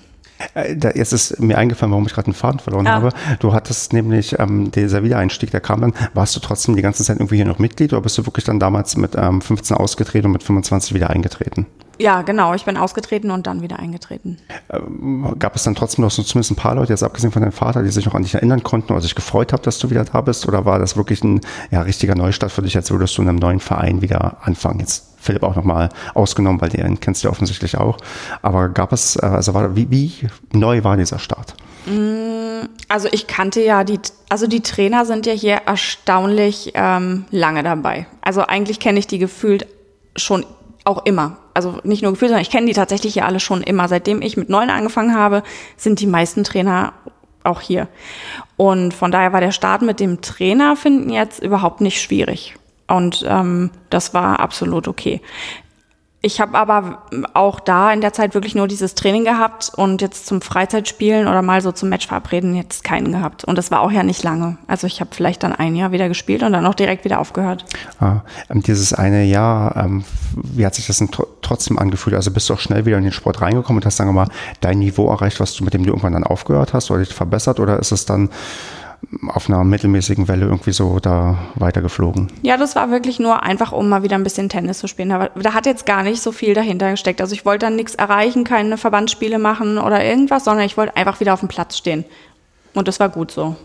[0.54, 2.92] Äh, jetzt ist mir eingefallen, warum ich gerade einen Faden verloren Ah.
[2.92, 3.08] habe.
[3.40, 7.16] Du hattest nämlich ähm, dieser Wiedereinstieg, der kam dann, warst du trotzdem die ganze Zeit
[7.16, 10.32] irgendwie hier noch Mitglied oder bist du wirklich dann damals mit ähm, 15 ausgetreten und
[10.32, 11.66] mit 25 wieder eingetreten?
[11.98, 12.54] Ja, genau.
[12.54, 14.38] Ich bin ausgetreten und dann wieder eingetreten.
[15.38, 17.82] Gab es dann trotzdem noch so zumindest ein paar Leute, jetzt abgesehen von deinem Vater,
[17.82, 20.20] die sich noch an dich erinnern konnten oder sich gefreut haben, dass du wieder da
[20.20, 20.46] bist?
[20.46, 23.38] Oder war das wirklich ein ja, richtiger Neustart für dich, als würdest du in einem
[23.38, 24.80] neuen Verein wieder anfangen?
[24.80, 27.98] Jetzt Philipp auch nochmal ausgenommen, weil den kennst du ja offensichtlich auch.
[28.42, 30.12] Aber gab es, äh, also war, wie, wie
[30.52, 31.54] neu war dieser Start?
[32.88, 38.06] Also ich kannte ja die, also die Trainer sind ja hier erstaunlich ähm, lange dabei.
[38.20, 39.66] Also eigentlich kenne ich die gefühlt
[40.16, 40.44] schon
[40.88, 41.36] auch immer.
[41.54, 43.88] Also nicht nur gefühlt, sondern ich kenne die tatsächlich hier alle schon immer.
[43.88, 45.42] Seitdem ich mit neun angefangen habe,
[45.76, 46.92] sind die meisten Trainer
[47.44, 47.88] auch hier.
[48.56, 52.54] Und von daher war der Start mit dem Trainer finden jetzt überhaupt nicht schwierig.
[52.88, 55.20] Und ähm, das war absolut okay.
[56.20, 57.02] Ich habe aber
[57.34, 61.42] auch da in der Zeit wirklich nur dieses Training gehabt und jetzt zum Freizeitspielen oder
[61.42, 63.44] mal so zum Match verabreden jetzt keinen gehabt.
[63.44, 64.58] Und das war auch ja nicht lange.
[64.66, 67.64] Also ich habe vielleicht dann ein Jahr wieder gespielt und dann auch direkt wieder aufgehört.
[68.00, 70.04] Ah, ähm, dieses eine Jahr, ähm,
[70.34, 72.16] wie hat sich das denn tr trotzdem angefühlt?
[72.16, 74.28] Also bist du auch schnell wieder in den Sport reingekommen und hast, sagen wir mal,
[74.60, 77.60] dein Niveau erreicht, was du mit dem du irgendwann dann aufgehört hast oder dich verbessert?
[77.60, 78.28] Oder ist es dann
[79.28, 82.28] auf einer mittelmäßigen Welle irgendwie so da weitergeflogen.
[82.42, 85.12] Ja, das war wirklich nur einfach, um mal wieder ein bisschen Tennis zu spielen.
[85.12, 87.20] Aber da hat jetzt gar nicht so viel dahinter gesteckt.
[87.20, 91.20] Also ich wollte dann nichts erreichen, keine Verbandsspiele machen oder irgendwas, sondern ich wollte einfach
[91.20, 92.04] wieder auf dem Platz stehen.
[92.74, 93.56] Und das war gut so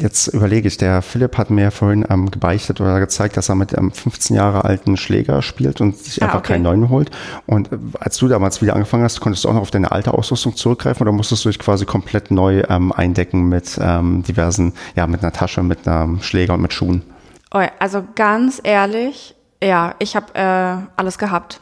[0.00, 3.76] jetzt überlege ich, der Philipp hat mir vorhin ähm, gebeichtet oder gezeigt, dass er mit
[3.76, 6.54] einem 15 Jahre alten Schläger spielt und sich ah, einfach okay.
[6.54, 7.10] keinen neuen holt.
[7.46, 10.14] Und äh, als du damals wieder angefangen hast, konntest du auch noch auf deine alte
[10.14, 15.06] Ausrüstung zurückgreifen oder musstest du dich quasi komplett neu ähm, eindecken mit ähm, diversen, ja,
[15.06, 17.02] mit einer Tasche, mit einem Schläger und mit Schuhen?
[17.50, 21.60] Also ganz ehrlich, ja, ich habe äh, alles gehabt.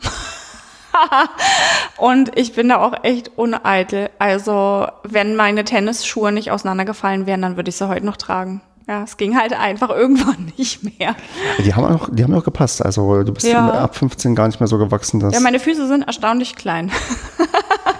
[1.98, 4.10] und ich bin da auch echt uneitel.
[4.18, 8.60] Also, wenn meine Tennisschuhe nicht auseinandergefallen wären, dann würde ich sie heute noch tragen.
[8.88, 11.16] Ja, es ging halt einfach irgendwann nicht mehr.
[11.64, 12.84] Die haben auch, die haben auch gepasst.
[12.84, 13.68] Also du bist ja.
[13.68, 15.20] ab 15 gar nicht mehr so gewachsen.
[15.20, 16.90] Dass ja, meine Füße sind erstaunlich klein.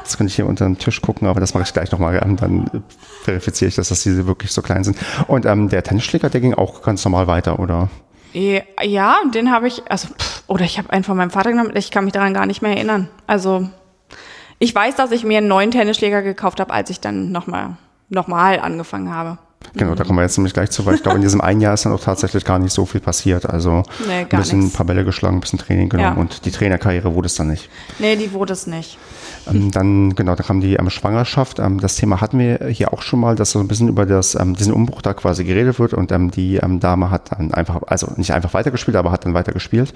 [0.03, 2.21] Jetzt könnte ich hier unter den Tisch gucken, aber das mache ich gleich nochmal.
[2.39, 2.71] Dann
[3.23, 4.97] verifiziere ich, dass, dass diese wirklich so klein sind.
[5.27, 7.89] Und ähm, der Tennisschläger, der ging auch ganz normal weiter, oder?
[8.37, 11.91] Ja, den habe ich, also, pff, oder ich habe einen von meinem Vater genommen, ich
[11.91, 13.09] kann mich daran gar nicht mehr erinnern.
[13.27, 13.69] Also,
[14.59, 17.77] ich weiß, dass ich mir einen neuen Tennisschläger gekauft habe, als ich dann nochmal
[18.09, 19.39] noch mal angefangen habe.
[19.75, 21.75] Genau, da kommen wir jetzt nämlich gleich zu, weil ich glaube, in diesem einen Jahr
[21.75, 23.47] ist dann auch tatsächlich gar nicht so viel passiert.
[23.47, 24.73] Also nee, ein bisschen nix.
[24.73, 26.21] ein paar Bälle geschlagen, ein bisschen Training genommen ja.
[26.21, 27.69] und die Trainerkarriere wurde es dann nicht.
[27.99, 28.99] Nee, die wurde es nicht.
[29.47, 31.59] Ähm, dann, genau, da kam die ähm, Schwangerschaft.
[31.59, 34.35] Ähm, das Thema hatten wir hier auch schon mal, dass so ein bisschen über das,
[34.35, 38.13] ähm, diesen Umbruch da quasi geredet wird und ähm, die Dame hat dann einfach, also
[38.17, 39.95] nicht einfach weitergespielt, aber hat dann weitergespielt.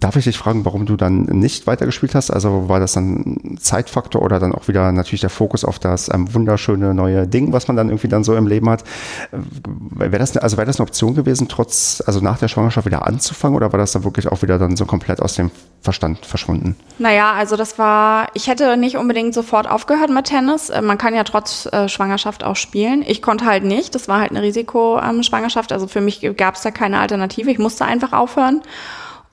[0.00, 2.30] Darf ich dich fragen, warum du dann nicht weitergespielt hast?
[2.30, 6.94] Also war das dann Zeitfaktor oder dann auch wieder natürlich der Fokus auf das wunderschöne
[6.94, 8.84] neue Ding, was man dann irgendwie dann so im Leben hat?
[9.30, 13.56] Wäre das, also wäre das eine Option gewesen, trotz, also nach der Schwangerschaft wieder anzufangen
[13.56, 16.76] oder war das dann wirklich auch wieder dann so komplett aus dem Verstand verschwunden?
[16.98, 20.70] Naja, also das war, ich hätte nicht unbedingt sofort aufgehört mit Tennis.
[20.70, 23.02] Äh, man kann ja trotz äh, Schwangerschaft auch spielen.
[23.06, 23.94] Ich konnte halt nicht.
[23.94, 25.72] Das war halt eine Risikoschwangerschaft.
[25.72, 27.50] also für mich gab es da keine Alternative.
[27.50, 28.62] Ich musste einfach aufhören.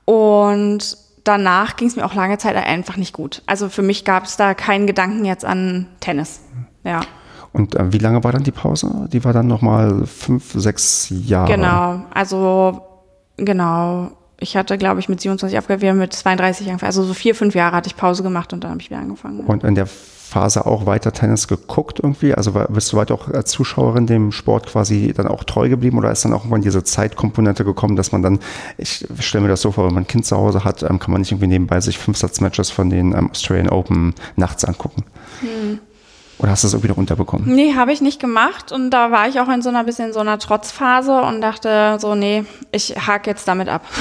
[0.06, 3.44] Und danach ging es mir auch lange Zeit einfach nicht gut.
[3.46, 6.42] Also für mich gab es da keinen Gedanken jetzt an Tennis.
[6.84, 7.02] Ja.
[7.54, 9.08] Und äh, wie lange war dann die Pause?
[9.12, 11.52] Die war dann nochmal fünf, sechs Jahre.
[11.52, 12.82] Genau, also
[13.38, 16.88] genau ich hatte, glaube ich, mit 27 aufgehört, wir haben mit 32 angefangen.
[16.88, 19.42] Also so vier, fünf Jahre hatte ich Pause gemacht und dann habe ich wieder angefangen.
[19.42, 19.88] Und in der
[20.30, 22.36] Phase auch weiter Tennis geguckt irgendwie?
[22.36, 26.12] Also bist du weiter auch als Zuschauerin dem Sport quasi dann auch treu geblieben oder
[26.12, 28.40] ist dann auch irgendwann diese Zeitkomponente gekommen, dass man dann,
[28.78, 31.12] ich stelle mir das so vor, wenn man ein Kind zu Hause hat, ähm, kann
[31.12, 35.04] man nicht irgendwie nebenbei sich fünf Satz-Matches von den ähm, Australian Open nachts angucken?
[35.42, 35.80] Hm.
[36.40, 37.54] Oder hast du das irgendwie noch unterbekommen?
[37.54, 38.72] Nee, habe ich nicht gemacht.
[38.72, 42.16] Und da war ich auch in so einer bisschen so einer Trotzphase und dachte so,
[42.16, 43.86] nee, ich hake jetzt damit ab.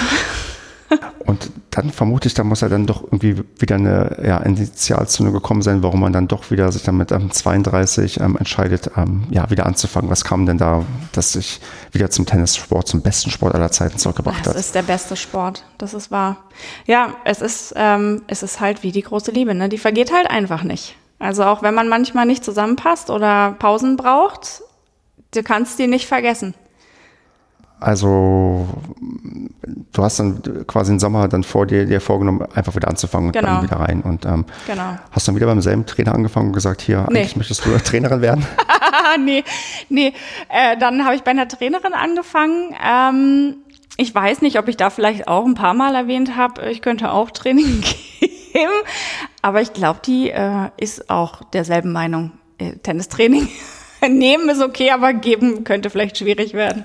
[1.27, 5.61] Und dann vermute ich, da muss ja dann doch irgendwie wieder eine ja, Initialzündung gekommen
[5.61, 9.51] sein, warum man dann doch wieder sich dann mit ähm, 32 ähm, entscheidet, ähm, ja,
[9.51, 10.11] wieder anzufangen.
[10.11, 11.61] Was kam denn da, dass sich
[11.93, 14.55] wieder zum Tennissport, zum besten Sport aller Zeiten zurückgebracht hat?
[14.55, 16.39] Das ist der beste Sport, das ist wahr.
[16.87, 19.69] Ja, es ist, ähm, es ist halt wie die große Liebe, ne?
[19.69, 20.97] Die vergeht halt einfach nicht.
[21.19, 24.63] Also auch wenn man manchmal nicht zusammenpasst oder Pausen braucht,
[25.35, 26.55] du kannst die nicht vergessen.
[27.81, 28.67] Also
[29.93, 33.33] du hast dann quasi den Sommer dann vor dir, dir vorgenommen, einfach wieder anzufangen und
[33.33, 33.47] genau.
[33.47, 34.03] dann wieder rein.
[34.03, 34.99] Und ähm, genau.
[35.13, 37.21] hast dann wieder beim selben Trainer angefangen und gesagt, hier, nee.
[37.21, 38.45] eigentlich möchtest du Trainerin werden?
[39.25, 39.45] nee,
[39.89, 40.13] nee.
[40.49, 42.75] Äh, dann habe ich bei einer Trainerin angefangen.
[42.85, 43.57] Ähm,
[43.99, 47.11] ich weiß nicht, ob ich da vielleicht auch ein paar Mal erwähnt habe, ich könnte
[47.11, 47.83] auch Training
[48.21, 48.73] geben.
[49.43, 52.33] Aber ich glaube, die äh, ist auch derselben Meinung.
[52.59, 53.49] Äh, Tennistraining
[54.09, 56.85] nehmen ist okay, aber geben könnte vielleicht schwierig werden.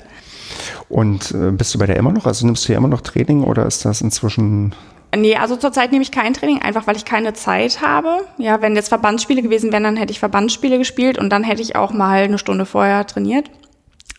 [0.89, 2.25] Und äh, bist du bei der immer noch?
[2.25, 4.75] Also nimmst du ja immer noch Training oder ist das inzwischen
[5.15, 8.25] Nee, also zurzeit nehme ich kein Training, einfach weil ich keine Zeit habe.
[8.39, 11.75] Ja, wenn jetzt Verbandsspiele gewesen wären, dann hätte ich Verbandsspiele gespielt und dann hätte ich
[11.75, 13.51] auch mal eine Stunde vorher trainiert.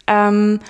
[0.07, 0.61] Ähm,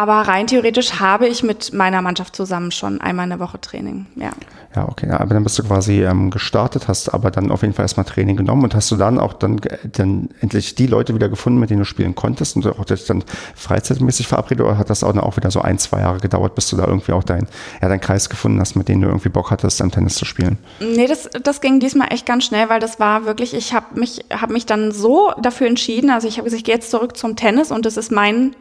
[0.00, 4.06] aber rein theoretisch habe ich mit meiner Mannschaft zusammen schon einmal in der Woche Training,
[4.16, 4.30] ja.
[4.74, 7.84] Ja, okay, aber dann bist du quasi ähm, gestartet, hast aber dann auf jeden Fall
[7.84, 9.60] erstmal Training genommen und hast du dann auch dann,
[9.92, 13.24] dann endlich die Leute wieder gefunden, mit denen du spielen konntest und auch dich dann
[13.54, 16.76] freizeitmäßig verabredet oder hat das auch, auch wieder so ein, zwei Jahre gedauert, bis du
[16.76, 17.46] da irgendwie auch dein,
[17.82, 20.56] ja, deinen Kreis gefunden hast, mit denen du irgendwie Bock hattest, am Tennis zu spielen?
[20.78, 24.24] Nee, das, das ging diesmal echt ganz schnell, weil das war wirklich, ich habe mich,
[24.30, 27.36] hab mich dann so dafür entschieden, also ich habe gesagt, ich gehe jetzt zurück zum
[27.36, 28.54] Tennis und das ist mein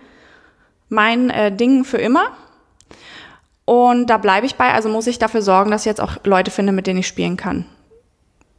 [0.89, 2.25] mein äh, Ding für immer.
[3.65, 6.49] Und da bleibe ich bei, also muss ich dafür sorgen, dass ich jetzt auch Leute
[6.49, 7.65] finde, mit denen ich spielen kann.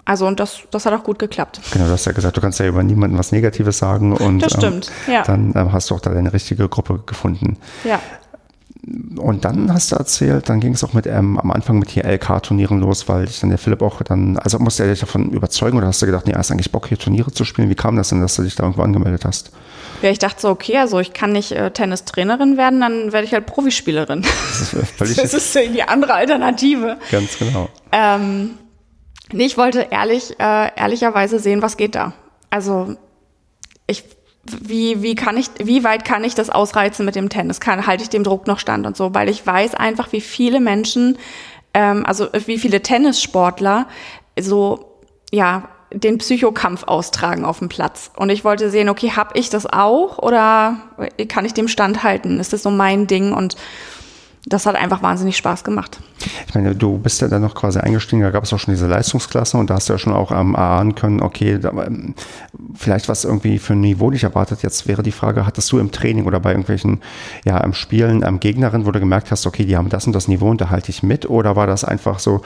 [0.05, 1.61] Also und das, das hat auch gut geklappt.
[1.73, 4.53] Genau, du hast ja gesagt, du kannst ja über niemanden was Negatives sagen und das
[4.53, 5.23] stimmt, ähm, ja.
[5.23, 7.59] dann ähm, hast du auch da deine richtige Gruppe gefunden.
[7.85, 8.01] Ja.
[9.17, 12.05] Und dann hast du erzählt, dann ging es auch mit ähm, am Anfang mit hier
[12.05, 15.77] LK-Turnieren los, weil dich dann der Philipp auch dann, also musste er dich davon überzeugen
[15.77, 17.69] oder hast du gedacht, nee, hast eigentlich Bock hier Turniere zu spielen?
[17.69, 19.53] Wie kam das denn, dass du dich da irgendwo angemeldet hast?
[20.03, 23.35] Ja, ich dachte so, okay, also ich kann nicht äh, Tennistrainerin werden, dann werde ich
[23.35, 24.23] halt Profispielerin.
[24.23, 26.99] Das ist, völlig Das ist die andere Alternative.
[27.11, 27.69] ganz genau.
[27.93, 28.59] Ähm,
[29.33, 32.15] nee, ich wollte ehrlich, äh, ehrlicherweise sehen, was geht da.
[32.49, 32.97] Also
[33.87, 34.05] ich,
[34.45, 37.61] wie, wie kann ich, wie weit kann ich das ausreizen mit dem Tennis?
[37.61, 40.61] Kann, halte ich dem Druck noch stand und so, weil ich weiß einfach, wie viele
[40.61, 41.19] Menschen,
[41.75, 43.87] ähm, also wie viele Tennissportler
[44.39, 44.97] so,
[45.31, 48.11] ja, den Psychokampf austragen auf dem Platz.
[48.17, 50.77] Und ich wollte sehen, okay, habe ich das auch oder
[51.29, 52.39] kann ich dem standhalten?
[52.39, 53.33] Ist das so mein Ding?
[53.33, 53.57] Und
[54.47, 55.99] das hat einfach wahnsinnig Spaß gemacht.
[56.47, 58.87] Ich meine, du bist ja dann noch quasi eingestiegen, da gab es auch schon diese
[58.87, 62.15] Leistungsklasse und da hast du ja schon auch ähm, erahnen können, okay, da, ähm,
[62.75, 64.63] vielleicht was irgendwie für ein Niveau dich erwartet.
[64.63, 67.01] Jetzt wäre die Frage, hattest du im Training oder bei irgendwelchen
[67.45, 70.29] ja, im Spielen ähm, Gegnerinnen, wo du gemerkt hast, okay, die haben das und das
[70.29, 72.43] Niveau und da halte ich mit oder war das einfach so,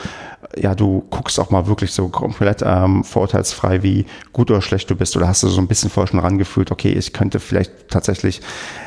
[0.57, 4.97] ja, du guckst auch mal wirklich so komplett ähm, vorurteilsfrei, wie gut oder schlecht du
[4.97, 8.41] bist oder hast du so ein bisschen vorher schon rangefühlt, okay, ich könnte vielleicht tatsächlich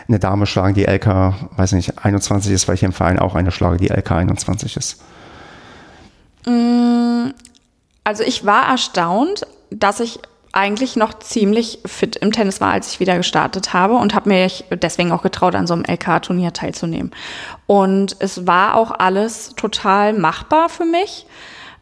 [0.08, 3.52] eine Dame schlagen, die LK, weiß nicht, 21 ist, weil ich im Verein auch eine
[3.52, 5.02] schlage, die LK 21 ist.
[8.04, 10.20] Also ich war erstaunt, dass ich
[10.54, 14.50] eigentlich noch ziemlich fit im Tennis war, als ich wieder gestartet habe und habe mir
[14.72, 17.12] deswegen auch getraut, an so einem LK-Turnier teilzunehmen.
[17.68, 21.26] Und es war auch alles total machbar für mich,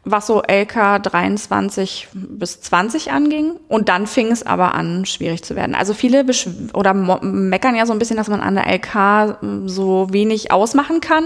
[0.05, 3.53] was so LK 23 bis 20 anging.
[3.67, 5.75] Und dann fing es aber an, schwierig zu werden.
[5.75, 10.07] Also viele besch oder meckern ja so ein bisschen, dass man an der LK so
[10.11, 11.23] wenig ausmachen kann.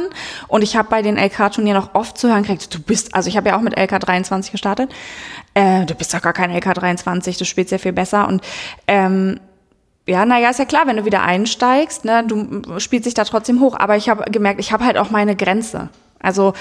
[0.47, 3.35] Und ich habe bei den LK-Turnieren auch oft zu hören gekriegt, du bist, also ich
[3.35, 4.91] habe ja auch mit LK 23 gestartet,
[5.53, 8.27] äh, du bist doch gar kein LK 23, du spielst ja viel besser.
[8.27, 8.41] Und
[8.87, 9.39] ähm,
[10.07, 13.59] ja, naja, ist ja klar, wenn du wieder einsteigst, ne, du spielst dich da trotzdem
[13.59, 13.75] hoch.
[13.77, 15.89] Aber ich habe gemerkt, ich habe halt auch meine Grenze.
[16.19, 16.53] Also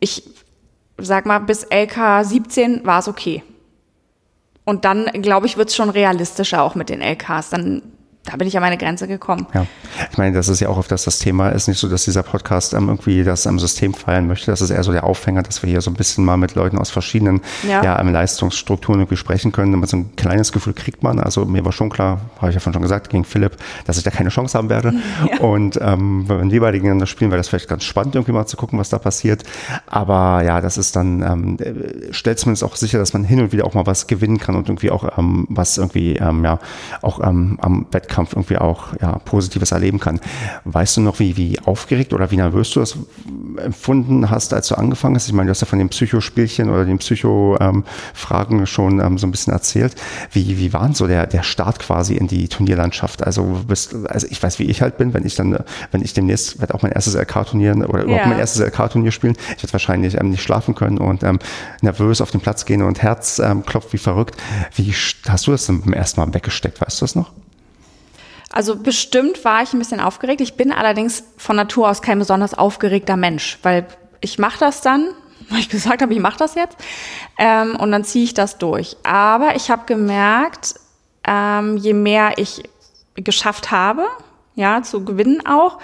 [0.00, 0.24] ich
[0.98, 3.42] sag mal, bis LK 17 war es okay.
[4.64, 7.50] Und dann, glaube ich, wird es schon realistischer auch mit den LKs.
[7.50, 7.82] Dann
[8.26, 9.46] da bin ich an meine Grenze gekommen.
[9.54, 9.66] Ja,
[10.10, 11.50] ich meine, das ist ja auch oft das, das Thema.
[11.50, 14.50] Ist nicht so, dass dieser Podcast ähm, irgendwie das am System feiern möchte.
[14.50, 16.78] Das ist eher so der Aufhänger, dass wir hier so ein bisschen mal mit Leuten
[16.78, 17.82] aus verschiedenen Ja.
[17.82, 18.00] ja.
[18.00, 19.72] ähm, Leistungsstrukturen irgendwie sprechen können.
[19.72, 21.20] Damit so ein kleines Gefühl kriegt man.
[21.20, 24.04] Also mir war schon klar, habe ich ja vorhin schon gesagt, gegen Philipp, dass ich
[24.04, 24.92] da keine Chance haben werde.
[25.40, 28.56] Und ähm, wenn wir beide gegeneinander spielen, wäre das vielleicht ganz spannend, irgendwie mal zu
[28.56, 29.44] gucken, was da passiert.
[29.86, 33.52] Aber ja, das ist dann, ähm, äh, stellt zumindest auch sicher, dass man hin und
[33.52, 36.58] wieder auch mal was gewinnen kann und irgendwie auch ähm, was irgendwie, ähm, ja,
[37.02, 37.86] auch ähm, am
[38.16, 40.20] Wettkampf irgendwie auch ja, Positives erleben kann.
[40.64, 42.96] Weißt du noch, wie, wie aufgeregt oder wie nervös du das
[43.62, 45.26] empfunden hast, als du angefangen hast?
[45.26, 49.30] Ich meine, du hast ja von den Psychospielchen oder den Psycho-Fragen schon ähm, so ein
[49.30, 49.94] bisschen erzählt.
[50.32, 53.24] Wie, wie war denn so der, der Start quasi in die Turnierlandschaft?
[53.24, 55.58] Also, bist, also ich weiß, wie ich halt bin, wenn ich dann,
[55.90, 58.28] wenn ich demnächst werde auch mein erstes LK-Turnier oder überhaupt Ja.
[58.28, 59.36] mein erstes LK-Turnier spielen.
[59.56, 61.38] Ich werde wahrscheinlich ähm, nicht schlafen können und ähm,
[61.82, 64.40] nervös auf den Platz gehen und Herz ähm, klopft wie verrückt.
[64.74, 66.80] Wie st- hast du das denn beim ersten Mal weggesteckt?
[66.80, 67.32] Weißt du das noch?
[68.56, 70.40] Also bestimmt war ich ein bisschen aufgeregt.
[70.40, 73.86] Ich bin allerdings von Natur aus kein besonders aufgeregter Mensch, weil
[74.22, 75.10] ich mache das dann,
[75.50, 76.78] weil ich gesagt habe, ich mache das jetzt,
[77.36, 78.96] ähm, und dann ziehe ich das durch.
[79.02, 80.76] Aber ich habe gemerkt,
[81.28, 82.62] ähm, je mehr ich
[83.14, 84.06] geschafft habe,
[84.54, 85.78] ja, zu gewinnen auch,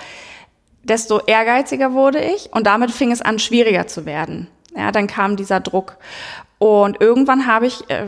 [0.82, 4.48] desto ehrgeiziger wurde ich und damit fing es an, schwieriger zu werden.
[4.74, 5.98] Ja, dann kam dieser Druck.
[6.56, 8.06] Und irgendwann habe ich äh,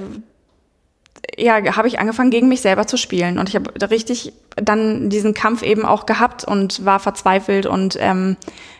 [1.37, 3.39] ja, habe ich angefangen, gegen mich selber zu spielen.
[3.39, 8.37] Und ich habe richtig dann diesen Kampf eben auch gehabt und war verzweifelt und ähm,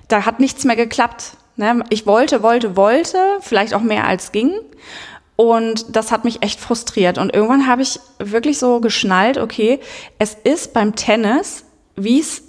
[0.09, 1.37] da hat nichts mehr geklappt.
[1.57, 1.85] Ne?
[1.91, 4.53] Ich wollte, wollte, wollte, vielleicht auch mehr als ging.
[5.37, 7.19] Und das hat mich echt frustriert.
[7.19, 9.81] Und irgendwann habe ich wirklich so geschnallt, okay,
[10.19, 11.65] es ist beim Tennis,
[11.97, 12.43] wie es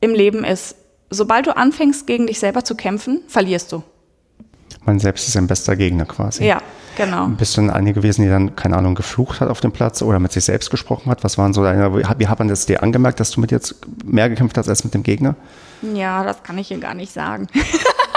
[0.00, 0.76] im Leben ist.
[1.10, 3.82] Sobald du anfängst, gegen dich selber zu kämpfen, verlierst du.
[4.86, 6.46] Man selbst ist sein bester Gegner quasi.
[6.46, 6.62] Ja,
[7.04, 7.26] genau.
[7.28, 10.18] Bist du denn eine gewesen, die dann, keine Ahnung, geflucht hat auf dem Platz oder
[10.18, 11.24] mit sich selbst gesprochen hat?
[11.24, 14.28] Was waren so deine, wie hat man das dir angemerkt, dass du mit jetzt mehr
[14.28, 15.34] gekämpft hast als mit dem Gegner?
[15.82, 17.48] Ja, das kann ich hier gar nicht sagen.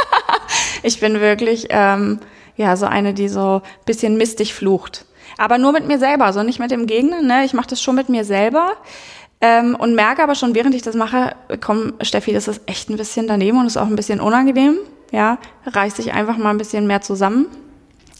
[0.83, 2.19] ich bin wirklich, ähm,
[2.55, 5.05] ja, so eine, die so ein bisschen mistig flucht.
[5.37, 7.21] Aber nur mit mir selber, also nicht mit dem Gegner.
[7.21, 7.45] Ne?
[7.45, 8.73] Ich mache das schon mit mir selber.
[9.41, 12.95] Ähm, und merke aber schon, während ich das mache, komm, Steffi, das ist echt ein
[12.95, 14.77] bisschen daneben und ist auch ein bisschen unangenehm.
[15.11, 17.47] Ja, reiß dich einfach mal ein bisschen mehr zusammen.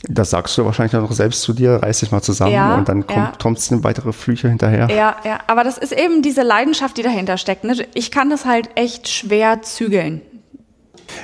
[0.09, 2.89] Das sagst du wahrscheinlich auch noch selbst zu dir, reiß dich mal zusammen Ja, und
[2.89, 3.33] dann kommt ja.
[3.39, 4.89] trotzdem weitere Flüche hinterher.
[4.89, 7.63] Ja, ja, aber das ist eben diese Leidenschaft, die dahinter steckt.
[7.63, 7.75] Ne?
[7.93, 10.21] Ich kann das halt echt schwer zügeln.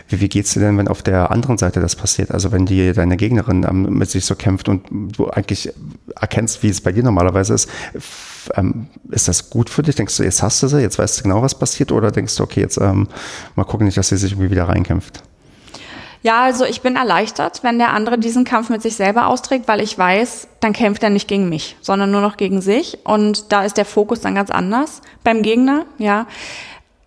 [0.07, 2.31] Wie, wie geht's dir denn, wenn auf der anderen Seite das passiert?
[2.31, 4.85] Also wenn die deine Gegnerin ähm, mit sich so kämpft und
[5.17, 5.73] du eigentlich
[6.15, 7.69] erkennst, wie es bei dir normalerweise ist,
[8.55, 9.95] ähm, ist das gut für dich?
[9.95, 11.91] Denkst du, jetzt hast du sie, jetzt weißt du genau, was passiert?
[11.91, 13.07] Oder denkst du, okay, jetzt ähm,
[13.55, 15.23] mal gucken nicht, dass sie sich irgendwie wieder reinkämpft?
[16.21, 19.79] Ja, also ich bin erleichtert, wenn der andere diesen Kampf mit sich selber austrägt, weil
[19.79, 22.99] ich weiß, dann kämpft er nicht gegen mich, sondern nur noch gegen sich.
[23.05, 26.27] Und da ist der Fokus dann ganz anders beim Gegner, ja.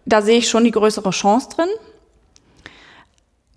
[0.06, 1.68] Da sehe ich schon die größere Chance drin.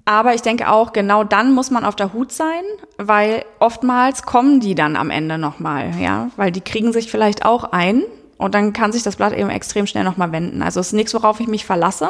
[0.03, 2.63] Aber ich denke auch, genau dann muss man auf der Hut sein,
[2.97, 7.63] weil oftmals kommen die dann am Ende nochmal, ja, weil die kriegen sich vielleicht auch
[7.71, 8.03] ein
[8.37, 10.61] und dann kann sich das Blatt eben extrem schnell nochmal wenden.
[10.61, 12.09] Also es ist nichts, worauf ich mich verlasse,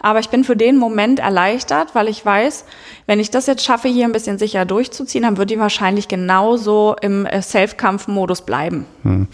[0.00, 2.64] aber ich bin für den Moment erleichtert, weil ich weiß,
[3.06, 6.96] wenn ich das jetzt schaffe, hier ein bisschen sicher durchzuziehen, dann wird die wahrscheinlich genauso
[7.02, 8.86] im äh, Self-Kampf-Modus bleiben.
[9.02, 9.28] Hm.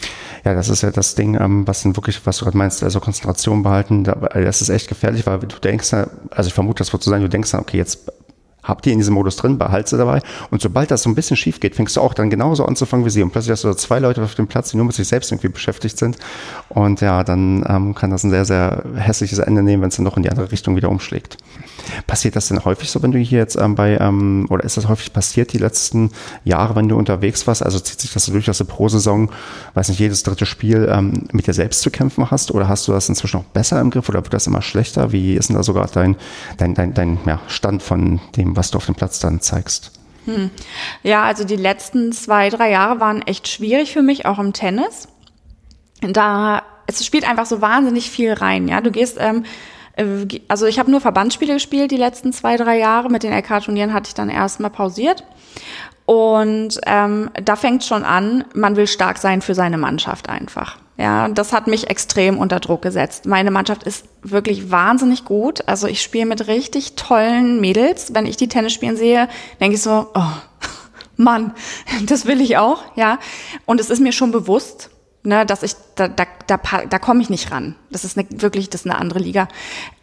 [0.44, 2.98] Ja, das ist ja das Ding, ähm, was dann wirklich, was du gerade meinst, also
[3.00, 7.02] Konzentration behalten, da- das ist echt gefährlich, weil du denkst, also ich vermute, das wird
[7.02, 8.10] so sein, du denkst dann, okay, jetzt
[8.62, 10.20] habt ihr in diesem Modus drin, behalt sie dabei.
[10.50, 13.10] Und sobald das so ein bisschen schief geht, fängst du auch dann genauso anzufangen wie
[13.10, 13.22] sie.
[13.22, 15.32] Und plötzlich hast du da zwei Leute auf dem Platz, die nur mit sich selbst
[15.32, 16.16] irgendwie beschäftigt sind.
[16.68, 20.04] Und ja, dann ähm, kann das ein sehr, sehr hässliches Ende nehmen, wenn es dann
[20.04, 21.38] noch in die andere Richtung wieder umschlägt.
[22.06, 24.88] Passiert das denn häufig so, wenn du hier jetzt ähm, bei, ähm, oder ist das
[24.88, 26.10] häufig passiert die letzten
[26.44, 27.62] Jahre, wenn du unterwegs warst?
[27.62, 29.30] Also zieht sich das so durch, dass du pro Saison,
[29.74, 32.50] weiß nicht, jedes dritte Spiel ähm, mit dir selbst zu kämpfen hast?
[32.50, 35.12] Oder hast du das inzwischen auch besser im Griff oder wird das immer schlechter?
[35.12, 36.16] Wie ist denn da sogar dein,
[36.58, 39.92] dein, dein, dein ja, Stand von dem, was du auf dem Platz dann zeigst?
[41.02, 45.08] Ja, also die letzten zwei, drei Jahre waren echt schwierig für mich, auch im Tennis.
[46.00, 48.80] Da, es spielt einfach so wahnsinnig viel rein, ja.
[48.80, 49.48] Du gehst, ähm, äh,
[50.48, 53.10] also ich habe nur Verbandsspiele gespielt die letzten zwei, drei Jahre.
[53.10, 55.24] Mit den LK-Turnieren hatte ich dann erstmal pausiert.
[56.06, 60.78] Und ähm, da fängt schon an, man will stark sein für seine Mannschaft einfach.
[60.98, 63.26] Ja, das hat mich extrem unter Druck gesetzt.
[63.26, 65.66] Meine Mannschaft ist wirklich wahnsinnig gut.
[65.66, 68.14] Also ich spiele mit richtig tollen Mädels.
[68.14, 69.28] Wenn ich die Tennis spielen sehe,
[69.60, 70.32] denke ich so, oh,
[71.16, 71.54] Mann,
[72.06, 73.18] das will ich auch, ja.
[73.64, 74.90] Und es ist mir schon bewusst,
[75.22, 77.76] ne, dass ich da da da, da komme ich nicht ran.
[77.90, 79.48] Das ist eine, wirklich das ist eine andere Liga.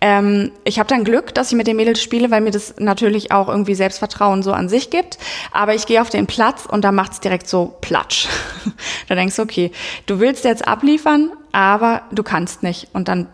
[0.01, 3.31] Ähm, ich habe dann Glück, dass ich mit den Mädels spiele, weil mir das natürlich
[3.31, 5.17] auch irgendwie Selbstvertrauen so an sich gibt.
[5.51, 8.27] Aber ich gehe auf den Platz und da macht's direkt so Platsch.
[9.07, 9.71] da denkst du, okay,
[10.05, 12.87] du willst jetzt abliefern, aber du kannst nicht.
[12.93, 13.27] Und dann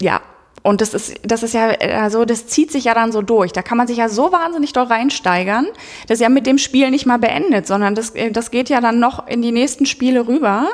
[0.00, 0.20] ja,
[0.68, 3.52] und das ist, das ist ja, also das zieht sich ja dann so durch.
[3.52, 5.66] Da kann man sich ja so wahnsinnig doll reinsteigern.
[6.06, 9.00] Das ist ja mit dem Spiel nicht mal beendet, sondern das, das geht ja dann
[9.00, 10.68] noch in die nächsten Spiele rüber.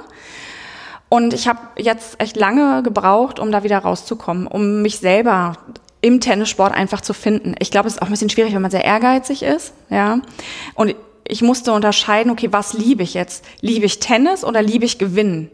[1.08, 5.58] Und ich habe jetzt echt lange gebraucht, um da wieder rauszukommen, um mich selber
[6.00, 7.54] im Tennissport einfach zu finden.
[7.60, 10.18] Ich glaube, es ist auch ein bisschen schwierig, wenn man sehr ehrgeizig ist, ja.
[10.74, 13.44] Und ich musste unterscheiden, okay, was liebe ich jetzt?
[13.60, 15.52] Liebe ich Tennis oder liebe ich Gewinnen?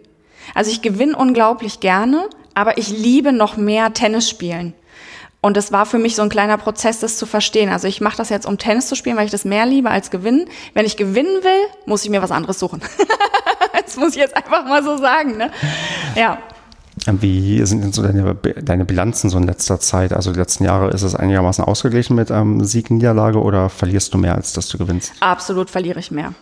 [0.54, 4.74] Also ich gewinne unglaublich gerne, aber ich liebe noch mehr Tennis spielen.
[5.42, 7.70] Und es war für mich so ein kleiner Prozess, das zu verstehen.
[7.70, 10.10] Also ich mache das jetzt, um Tennis zu spielen, weil ich das mehr liebe als
[10.10, 10.46] gewinnen.
[10.74, 12.82] Wenn ich gewinnen will, muss ich mir was anderes suchen.
[13.84, 15.38] das muss ich jetzt einfach mal so sagen.
[15.38, 15.50] Ne?
[16.14, 16.38] Ja.
[17.06, 20.12] Wie sind denn so deine, deine Bilanzen so in letzter Zeit?
[20.12, 24.18] Also die letzten Jahre ist es einigermaßen ausgeglichen mit ähm, Sieg, Niederlage oder verlierst du
[24.18, 25.14] mehr, als dass du gewinnst?
[25.20, 26.34] Absolut verliere ich mehr.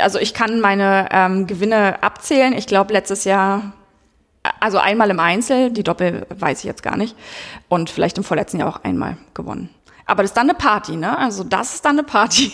[0.00, 2.52] Also ich kann meine ähm, Gewinne abzählen.
[2.52, 3.72] Ich glaube, letztes Jahr,
[4.64, 7.14] also einmal im Einzel, die Doppel weiß ich jetzt gar nicht.
[7.68, 9.68] Und vielleicht im vorletzten Jahr auch einmal gewonnen.
[10.06, 11.18] Aber das ist dann eine Party, ne?
[11.18, 12.50] Also das ist dann eine Party.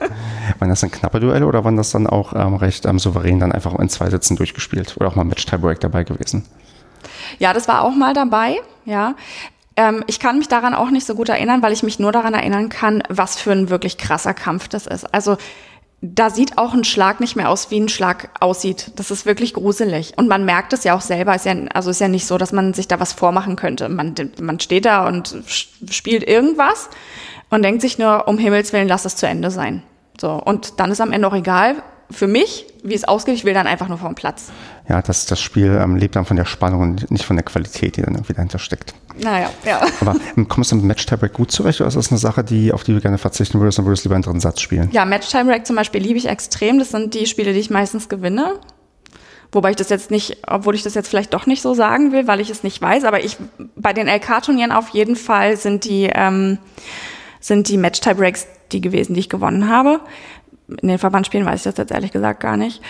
[0.58, 3.52] Waren das dann knappe Duelle oder waren das dann auch ähm, recht ähm, souverän dann
[3.52, 4.96] einfach in zwei Sätzen durchgespielt?
[4.96, 6.44] Oder auch mal Match Tiebreak dabei gewesen?
[7.38, 9.14] Ja, das war auch mal dabei, ja.
[9.76, 12.34] Ähm, ich kann mich daran auch nicht so gut erinnern, weil ich mich nur daran
[12.34, 15.12] erinnern kann, was für ein wirklich krasser Kampf das ist.
[15.14, 15.36] Also
[16.06, 18.92] da sieht auch ein Schlag nicht mehr aus, wie ein Schlag aussieht.
[18.96, 20.12] Das ist wirklich gruselig.
[20.16, 21.34] Und man merkt es ja auch selber.
[21.34, 23.88] Ist ja, also ist ja nicht so, dass man sich da was vormachen könnte.
[23.88, 25.34] Man, man steht da und
[25.88, 26.90] spielt irgendwas
[27.48, 29.82] und denkt sich nur, um Himmels Willen, lass es zu Ende sein.
[30.20, 30.32] So.
[30.32, 31.76] Und dann ist am Ende auch egal,
[32.10, 33.34] für mich, wie es ausgeht.
[33.34, 34.52] Ich will dann einfach nur vom Platz.
[34.88, 37.96] Ja, das, das Spiel ähm, lebt dann von der Spannung und nicht von der Qualität,
[37.96, 38.94] die dann irgendwie dahinter steckt.
[39.18, 39.80] Naja, ja.
[40.00, 42.72] Aber ähm, kommst du mit Match Tiebreak gut zurecht oder ist das eine Sache, die,
[42.72, 44.90] auf die du gerne verzichten würdest und würdest lieber einen dritten Satz spielen?
[44.92, 46.78] Ja, Match Tiebreak zum Beispiel liebe ich extrem.
[46.78, 48.60] Das sind die Spiele, die ich meistens gewinne.
[49.52, 52.26] Wobei ich das jetzt nicht, obwohl ich das jetzt vielleicht doch nicht so sagen will,
[52.26, 53.36] weil ich es nicht weiß, aber ich
[53.76, 56.58] bei den LK-Turnieren auf jeden Fall sind die, ähm,
[57.38, 60.00] sind die Match-Tiebreaks die gewesen, die ich gewonnen habe.
[60.82, 62.82] In den Verbandsspielen weiß ich das jetzt ehrlich gesagt gar nicht.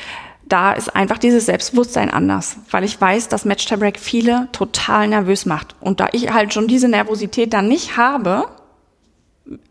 [0.47, 5.75] Da ist einfach dieses Selbstbewusstsein anders, weil ich weiß, dass Match-Tiebreak viele total nervös macht.
[5.81, 8.45] Und da ich halt schon diese Nervosität dann nicht habe,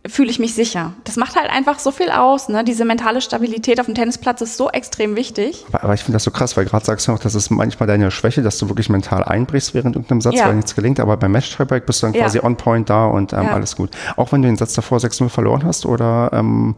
[0.08, 0.94] fühle ich mich sicher.
[1.04, 2.48] Das macht halt einfach so viel aus.
[2.48, 2.64] Ne?
[2.64, 5.66] Diese mentale Stabilität auf dem Tennisplatz ist so extrem wichtig.
[5.70, 7.88] Aber, aber ich finde das so krass, weil gerade sagst du auch, das ist manchmal
[7.88, 10.46] deine Schwäche, dass du wirklich mental einbrichst während irgendeinem Satz, Ja.
[10.48, 11.00] weil nichts gelingt.
[11.00, 12.22] Aber beim match tiebreak bist du dann Ja.
[12.24, 13.54] quasi on point da und ähm, Ja.
[13.54, 13.90] alles gut.
[14.16, 16.76] Auch wenn du den Satz davor 6-0 verloren hast oder ähm,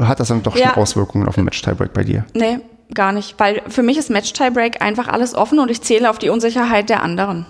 [0.00, 0.72] hat das dann doch Ja.
[0.74, 2.24] schon Auswirkungen auf den Match-Tiebreak bei dir?
[2.34, 2.58] Nee,
[2.92, 3.38] gar nicht.
[3.38, 7.02] Weil für mich ist Match-Tiebreak einfach alles offen und ich zähle auf die Unsicherheit der
[7.02, 7.46] anderen.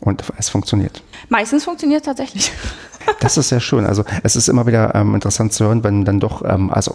[0.00, 1.02] Und es funktioniert.
[1.28, 2.52] Meistens funktioniert es tatsächlich.
[3.20, 3.84] Das ist sehr schön.
[3.86, 6.94] Also es ist immer wieder ähm, interessant zu hören, wenn dann doch, ähm, also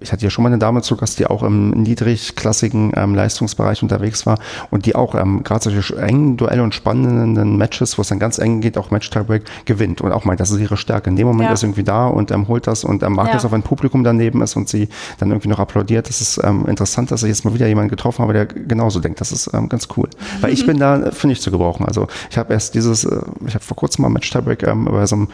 [0.00, 3.82] ich hatte ja schon mal eine Dame zu Gast, die auch im niedrigklassigen ähm, Leistungsbereich
[3.82, 4.38] unterwegs war
[4.70, 8.38] und die auch ähm, gerade solche engen Duelle und spannenden Matches, wo es dann ganz
[8.38, 11.10] eng geht, auch Match Tiebreak gewinnt und auch meint, das ist ihre Stärke.
[11.10, 11.54] In dem Moment Ja.
[11.54, 13.36] ist irgendwie da und ähm, holt das und ähm, mag Ja.
[13.36, 14.88] es auch, wenn Publikum daneben ist und sie
[15.18, 16.08] dann irgendwie noch applaudiert.
[16.08, 19.20] Das ist ähm, interessant, dass ich jetzt mal wieder jemanden getroffen habe, der genauso denkt.
[19.20, 20.08] Das ist ähm, ganz cool.
[20.40, 21.86] Weil ich bin da, äh, finde ich, zu gebrauchen.
[21.86, 25.06] Also ich habe erst dieses, äh, ich habe vor kurzem mal Match Tiebreak ähm, bei
[25.06, 25.28] so einem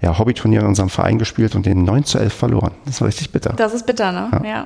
[0.00, 2.72] ja, Hobbyturnier in unserem Verein gespielt und den 9 zu 11 verloren.
[2.84, 3.54] Das war richtig bitter.
[3.56, 4.30] Das ist bitter, ne?
[4.44, 4.64] Ja.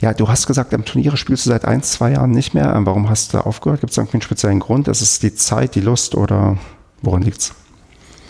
[0.00, 2.74] Ja, du hast gesagt, am Turniere spielst du seit ein, zwei Jahren nicht mehr.
[2.84, 3.80] Warum hast du aufgehört?
[3.80, 4.88] Gibt es irgendwie einen speziellen Grund?
[4.88, 6.56] Ist es die Zeit, die Lust oder
[7.02, 7.54] woran liegt's?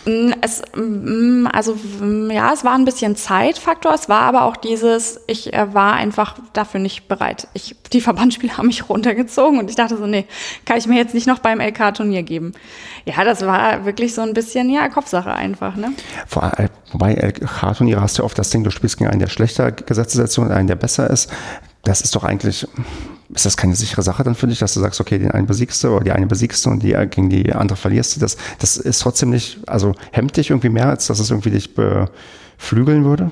[0.06, 5.20] Es, mm, also mm, ja, es war ein bisschen Zeitfaktor, es war aber auch dieses,
[5.26, 7.48] ich äh, war einfach dafür nicht bereit.
[7.52, 10.26] Ich, die Verbandsspiele haben mich runtergezogen und ich dachte so, nee,
[10.64, 12.54] kann ich mir jetzt nicht noch beim LK-Turnier geben.
[13.04, 15.92] Ja, das war wirklich so ein bisschen, ja, Kopfsache einfach, ne?
[16.26, 19.70] Vor allem, wobei LK-Turniere hast du oft das Ding, du spielst gegen einen, der schlechter
[19.70, 21.30] gesetzt ist und einen, der besser ist.
[21.82, 22.66] Das ist doch eigentlich,
[23.34, 25.82] ist das keine sichere Sache dann für dich, dass du sagst, okay, den einen besiegst
[25.84, 28.20] du oder die eine besiegst du und die, gegen die andere verlierst du.
[28.20, 31.74] Das, das ist trotzdem nicht, also hemmt dich irgendwie mehr, als dass es irgendwie dich
[31.74, 33.30] beflügeln würde?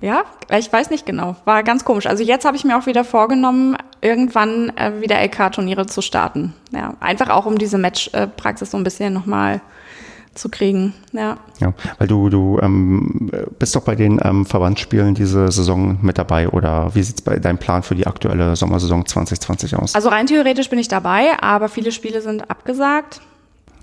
[0.00, 1.36] Ja, ich weiß nicht genau.
[1.44, 2.06] War ganz komisch.
[2.06, 6.54] Also jetzt habe ich mir auch wieder vorgenommen, irgendwann äh, wieder LK-Turniere zu starten.
[6.72, 9.60] Ja, einfach auch um diese Match-Praxis so ein bisschen nochmal
[10.34, 10.94] zu kriegen.
[11.12, 11.38] Ja.
[11.60, 16.48] Ja, weil du, du ähm, bist doch bei den ähm, Verbandsspielen diese Saison mit dabei
[16.48, 19.94] oder wie sieht's bei deinem Plan für die aktuelle Sommersaison 2020 aus?
[19.94, 23.20] Also rein theoretisch bin ich dabei, aber viele Spiele sind abgesagt.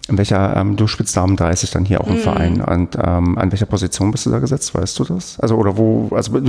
[0.09, 2.19] In welcher, ähm, du spielst Damen 30 dann hier auch im Mhm.
[2.19, 5.39] Verein und ähm, an welcher Position bist du da gesetzt, weißt du das?
[5.39, 6.39] Also oder wo, also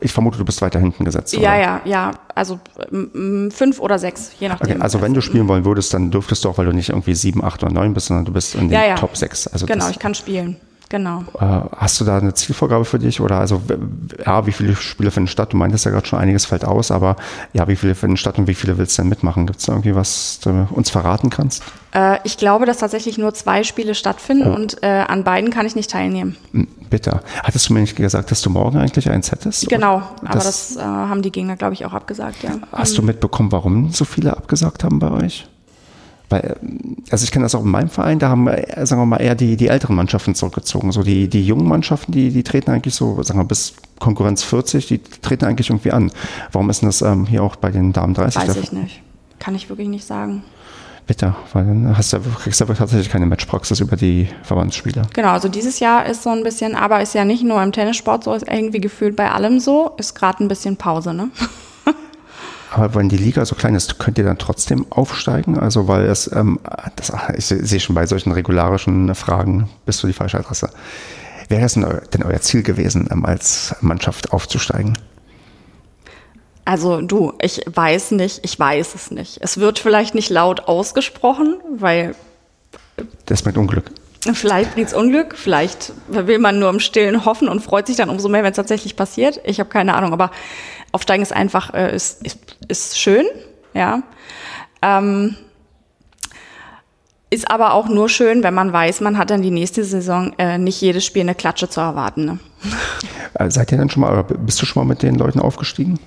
[0.00, 1.34] ich vermute, du bist weiter hinten gesetzt.
[1.34, 1.58] Ja, oder?
[1.60, 2.10] ja, ja.
[2.34, 2.60] Also
[2.92, 4.70] ähm, fünf oder sechs, je nachdem.
[4.76, 7.14] Okay, also wenn du spielen wollen würdest, dann dürftest du auch, weil du nicht irgendwie
[7.14, 8.94] sieben, acht oder neun bist, sondern du bist in den Ja, ja.
[8.94, 9.48] Top 6.
[9.48, 10.56] Also Genau, ich kann spielen.
[10.90, 11.22] Genau.
[11.38, 13.60] Äh, Hast du da eine Zielvorgabe für dich oder also
[14.24, 15.52] ja, wie viele Spiele finden statt?
[15.52, 17.16] Du meintest ja gerade schon einiges fällt aus, aber
[17.52, 19.46] ja, wie viele finden statt und wie viele willst du denn mitmachen?
[19.46, 21.62] Gibt es da irgendwie was du uns verraten kannst?
[21.92, 24.54] Äh, ich glaube, dass tatsächlich nur zwei Spiele stattfinden Oh.
[24.54, 26.36] und äh, an beiden kann ich nicht teilnehmen.
[26.52, 27.20] Hm, Bitte.
[27.42, 29.68] Hattest du mir nicht gesagt, dass du morgen eigentlich eins hättest?
[29.68, 30.30] Genau, Oder?
[30.30, 32.52] aber das, äh, haben die Gegner, glaube ich, auch abgesagt, ja.
[32.72, 35.46] Hast du mitbekommen, warum so viele abgesagt haben bei euch?
[36.30, 39.18] Ähm, also ich kenne das auch in meinem Verein, da haben, äh, sagen wir mal,
[39.18, 40.92] eher die, die älteren Mannschaften zurückgezogen.
[40.92, 44.86] So die, die jungen Mannschaften, die, die treten eigentlich so, sagen wir bis Konkurrenz 40,
[44.86, 46.10] die treten eigentlich irgendwie an.
[46.52, 48.48] Warum ist denn das ähm, hier auch bei den Damen 30?
[48.48, 49.02] Weiß ich nicht.
[49.38, 50.42] Kann ich wirklich nicht sagen.
[51.06, 55.06] Bitter, weil dann hast du, kriegst du aber tatsächlich keine Matchpraxis über die Verbandsspieler.
[55.14, 58.24] Genau, also dieses Jahr ist so ein bisschen, aber ist ja nicht nur im Tennissport
[58.24, 61.30] so, ist irgendwie gefühlt bei allem so, ist gerade ein bisschen Pause, ne?
[62.70, 65.58] Aber wenn die Liga so klein ist, könnt ihr dann trotzdem aufsteigen?
[65.58, 66.60] Also weil es, ähm,
[66.96, 70.70] das, ich sehe schon bei solchen regularischen Fragen, bist du die falsche Adresse.
[71.48, 74.98] Wäre das denn euer, denn euer Ziel gewesen, ähm, als Mannschaft aufzusteigen?
[76.66, 79.38] Also du, ich weiß nicht, ich weiß es nicht.
[79.40, 82.14] Es wird vielleicht nicht laut ausgesprochen, weil
[83.24, 83.90] Das mit Unglück.
[84.34, 88.28] Vielleicht bringt's Unglück, vielleicht will man nur im Stillen hoffen und freut sich dann umso
[88.28, 89.40] mehr, wenn es tatsächlich passiert.
[89.44, 90.30] Ich habe keine Ahnung, aber
[90.92, 93.26] aufsteigen ist einfach, äh, ist, ist, ist schön,
[93.74, 94.02] ja.
[94.82, 95.36] Ähm,
[97.30, 100.56] ist aber auch nur schön, wenn man weiß, man hat dann die nächste Saison äh,
[100.56, 102.24] nicht jedes Spiel eine Klatsche zu erwarten.
[102.24, 102.38] Ne?
[103.34, 106.00] Äh, seid ihr dann schon mal, oder bist du schon mal mit den Leuten aufgestiegen?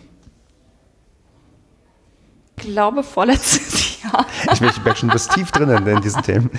[2.57, 4.25] Ich glaube, vorletztes Jahr.
[4.51, 6.49] Ich bin schon bis tief drinnen in diesen Themen.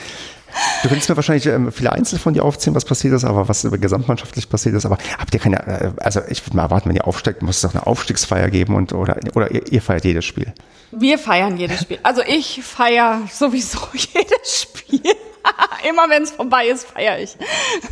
[0.83, 3.63] Du könntest mir wahrscheinlich ähm, viele Einzel von dir aufzählen, was passiert ist, aber was
[3.71, 4.85] gesamtmannschaftlich passiert ist.
[4.85, 7.63] Aber habt ihr keine, äh, also ich würde mal erwarten, wenn ihr aufsteigt, muss es
[7.63, 10.53] doch eine Aufstiegsfeier geben und oder, oder ihr, ihr feiert jedes Spiel.
[10.91, 11.99] Wir feiern jedes Spiel.
[12.03, 15.01] Also ich feiere sowieso jedes Spiel.
[15.89, 17.37] Immer wenn es vorbei ist, feiere ich.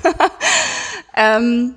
[1.16, 1.74] ähm,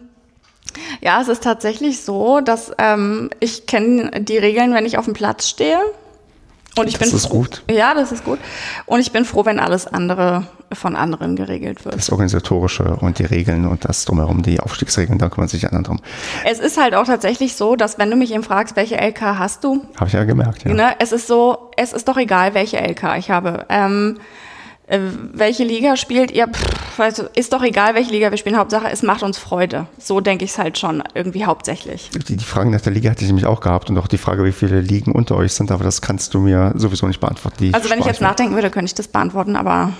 [1.01, 5.13] ja, es ist tatsächlich so, dass ähm, ich kenne die Regeln, wenn ich auf dem
[5.13, 5.79] Platz stehe.
[6.75, 7.63] Und ich Das bin ist froh- gut.
[7.69, 8.39] Ja, das ist gut.
[8.87, 11.95] Und ich bin froh, wenn alles andere von anderen geregelt wird.
[11.95, 15.99] Das Organisatorische und die Regeln und das drumherum, die Aufstiegsregeln, da kümmern sich anderen drum.
[16.45, 19.63] Es ist halt auch tatsächlich so, dass wenn du mich eben fragst, welche LK hast
[19.63, 20.73] du, Habe ich ja gemerkt, ja.
[20.73, 23.65] Ne, es ist so, es ist doch egal, welche LK ich habe.
[23.69, 24.17] Ähm,
[24.87, 24.99] äh,
[25.33, 26.47] welche Liga spielt ihr?
[26.47, 28.57] Pff, weißt du, ist doch egal, welche Liga wir spielen.
[28.57, 29.87] Hauptsache, es macht uns Freude.
[29.97, 32.09] So denke ich es halt schon irgendwie hauptsächlich.
[32.27, 34.43] Die, die Fragen nach der Liga hatte ich nämlich auch gehabt und auch die Frage,
[34.43, 37.73] wie viele Ligen unter euch sind, aber das kannst du mir sowieso nicht beantworten.
[37.73, 39.93] Also wenn ich jetzt nachdenken würde, könnte ich das beantworten, aber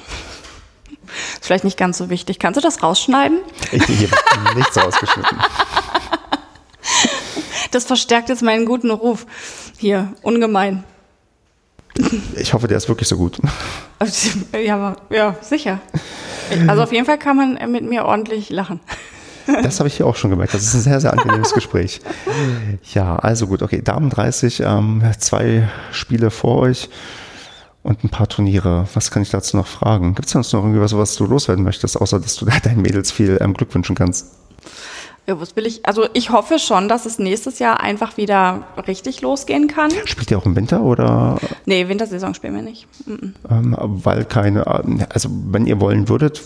[1.34, 2.40] ist vielleicht nicht ganz so wichtig.
[2.40, 3.40] Kannst du das rausschneiden?
[3.72, 4.24] Ich, hier wird
[4.56, 5.38] nichts rausgeschnitten.
[7.72, 9.26] Das verstärkt jetzt meinen guten Ruf.
[9.78, 10.84] Hier, ungemein.
[12.36, 13.38] Ich hoffe, der ist wirklich so gut.
[14.54, 15.80] Ja, ja, sicher.
[16.68, 18.82] Also auf jeden Fall kann man mit mir ordentlich lachen.
[19.46, 20.54] Das habe ich hier auch schon gemerkt.
[20.54, 22.02] Das ist ein sehr, sehr angenehmes Gespräch.
[22.94, 23.82] Ja, also gut, okay.
[23.82, 26.90] Damen 30, ähm, zwei Spiele vor euch
[27.84, 28.88] und ein paar Turniere.
[28.94, 30.16] Was kann ich dazu noch fragen?
[30.16, 33.12] Gibt es sonst noch irgendwie was, was du loswerden möchtest, außer dass du deinen Mädels
[33.12, 34.28] viel ähm, Glück wünschen kannst?
[35.26, 35.86] Ja, was will ich?
[35.86, 39.90] Also ich hoffe schon, dass es nächstes Jahr einfach wieder richtig losgehen kann.
[40.04, 42.88] Spielt ihr auch im Winter oder Nee, Wintersaison spielen wir nicht.
[43.06, 43.34] Mhm.
[43.50, 46.42] ähm, weil keine, also wenn ihr wollen würdet,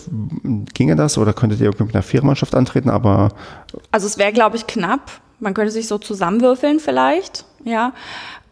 [0.74, 3.30] ginge das oder könntet ihr irgendwie mit einer Vierermannschaft antreten, aber
[3.90, 5.10] Also es wäre, glaube ich, knapp.
[5.40, 7.92] Man könnte sich so zusammenwürfeln vielleicht, ja.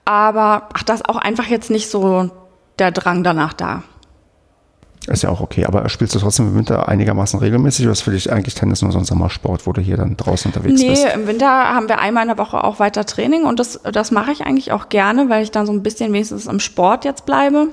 [0.05, 2.31] Aber ach, da ist auch einfach jetzt nicht so
[2.79, 3.83] der Drang danach da.
[5.09, 5.65] ist ja auch okay.
[5.67, 8.91] Aber spielst du trotzdem im Winter einigermaßen regelmäßig oder ist für dich eigentlich Tennis nur
[8.93, 11.07] so ein Sommersport, wo du hier dann draußen unterwegs Nee, bist?
[11.15, 14.33] im Winter haben wir einmal in der Woche auch weiter Training und das, das mache
[14.33, 17.69] ich eigentlich auch gerne, weil ich dann so ein bisschen wenigstens im Sport jetzt bleibe.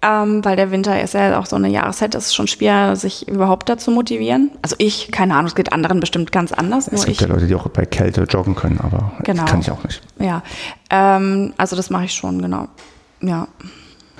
[0.00, 3.26] Ähm, weil der Winter ist ja auch so eine Jahreszeit, es ist schon schwer, sich
[3.26, 4.52] überhaupt dazu motivieren.
[4.62, 6.86] Also ich, keine Ahnung, es geht anderen bestimmt ganz anders.
[6.86, 9.44] Es gibt ich, ja Leute, die auch bei Kälte joggen können, aber Genau.
[9.44, 10.00] kann ich auch nicht.
[10.20, 10.44] ja,
[10.90, 12.68] ähm, also das mache ich schon, genau.
[13.22, 13.48] Ja.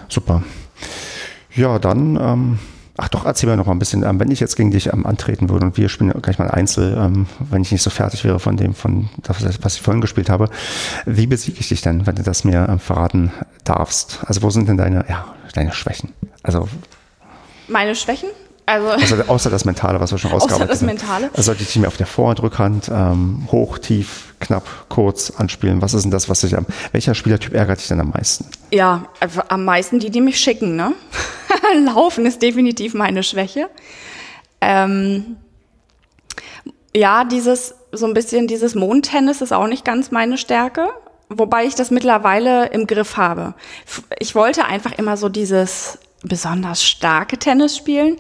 [0.08, 0.42] Super.
[1.54, 2.58] Ja, dann, ähm,
[2.96, 5.06] ach doch, erzähl mir noch mal ein bisschen, ähm, wenn ich jetzt gegen dich ähm,
[5.06, 8.38] antreten würde und wir spielen gleich mal Einzel, ähm, wenn ich nicht so fertig wäre
[8.38, 10.48] von dem, von was ich vorhin gespielt habe,
[11.04, 13.32] wie besiege ich dich denn, wenn du das mir ähm, verraten
[13.64, 14.20] darfst?
[14.26, 16.12] Also wo sind denn deine, ja, deine Schwächen?
[16.42, 16.68] Also
[17.66, 18.28] Meine Schwächen?
[18.68, 20.86] Also, außer, außer das Mentale, was wir schon rausgearbeitet das haben.
[20.86, 21.30] Mentale?
[21.30, 25.80] Also sollte ich dich mir auf der Vorhand, Rückhand, ähm, hoch, tief, knapp, kurz anspielen?
[25.80, 28.44] Was ist denn das, was dich am, welcher Spielertyp ärgert dich denn am meisten?
[28.70, 30.92] ja, also am meisten die, die mich schicken, ne?
[31.86, 33.70] Laufen ist definitiv meine Schwäche.
[34.60, 35.38] Ähm,
[36.94, 40.88] ja, dieses, so ein bisschen dieses Mondtennis ist auch nicht ganz meine Stärke,
[41.30, 43.54] wobei ich das mittlerweile im Griff habe.
[44.18, 48.16] Ich wollte einfach immer so dieses besonders starke Tennis spielen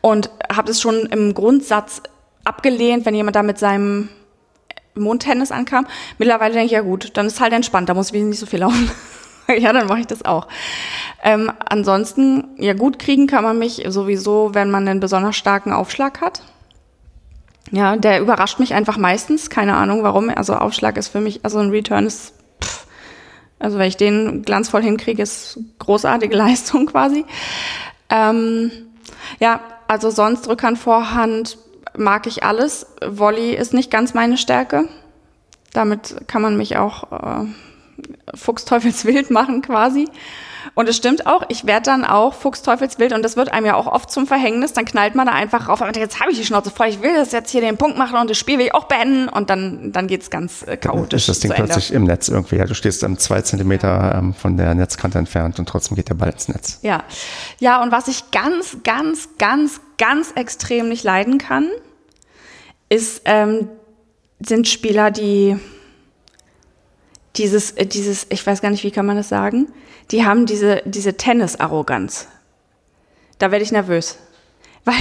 [0.00, 2.02] und habe es schon im Grundsatz
[2.44, 4.08] abgelehnt, wenn jemand da mit seinem
[4.94, 5.86] Mondtennis ankam.
[6.18, 8.60] Mittlerweile denke ich, ja gut, dann ist halt entspannt, da muss ich nicht so viel
[8.60, 8.90] laufen.
[9.58, 10.48] ja, dann mache ich das auch.
[11.22, 16.20] Ähm, ansonsten, ja gut kriegen kann man mich sowieso, wenn man einen besonders starken Aufschlag
[16.20, 16.42] hat.
[17.72, 20.30] Ja, der überrascht mich einfach meistens, keine Ahnung warum.
[20.30, 22.32] Also Aufschlag ist für mich, also ein Return ist,
[23.58, 27.24] also wenn ich den glanzvoll hinkriege, ist großartige Leistung quasi.
[28.10, 28.70] Ähm,
[29.40, 31.58] ja, also sonst Rückhand, Vorhand
[31.96, 32.86] mag ich alles.
[33.04, 34.88] Volley ist nicht ganz meine Stärke.
[35.72, 37.46] Damit kann man mich auch äh,
[38.34, 40.08] Fuchsteufelswild machen quasi.
[40.74, 43.86] Und es stimmt auch, ich werde dann auch Fuchsteufelswild und das wird einem ja auch
[43.86, 44.72] oft zum Verhängnis.
[44.72, 47.02] Dann knallt man da einfach rauf und denkt, jetzt habe ich die Schnauze voll, ich
[47.02, 49.50] will das jetzt hier den Punkt machen und das Spiel will ich auch beenden und
[49.50, 51.22] dann, dann geht's ganz äh, Dann chaotisch.
[51.22, 51.72] ist das Ding zu Ende.
[51.72, 52.56] plötzlich im Netz irgendwie.
[52.56, 56.14] Ja, du stehst ähm, zwei Zentimeter ähm, von der Netzkante entfernt und trotzdem geht der
[56.14, 56.78] Ball ins Netz.
[56.82, 57.04] Ja.
[57.58, 61.68] Ja, und was ich ganz, ganz, ganz, ganz extrem nicht leiden kann,
[62.88, 63.68] ist, ähm,
[64.40, 65.56] sind Spieler, die
[67.36, 69.68] dieses, äh, dieses, ich weiß gar nicht, wie kann man das sagen,
[70.10, 72.28] die haben diese, diese Tennis-Arroganz.
[73.38, 74.18] Da werde ich nervös.
[74.84, 74.94] Weil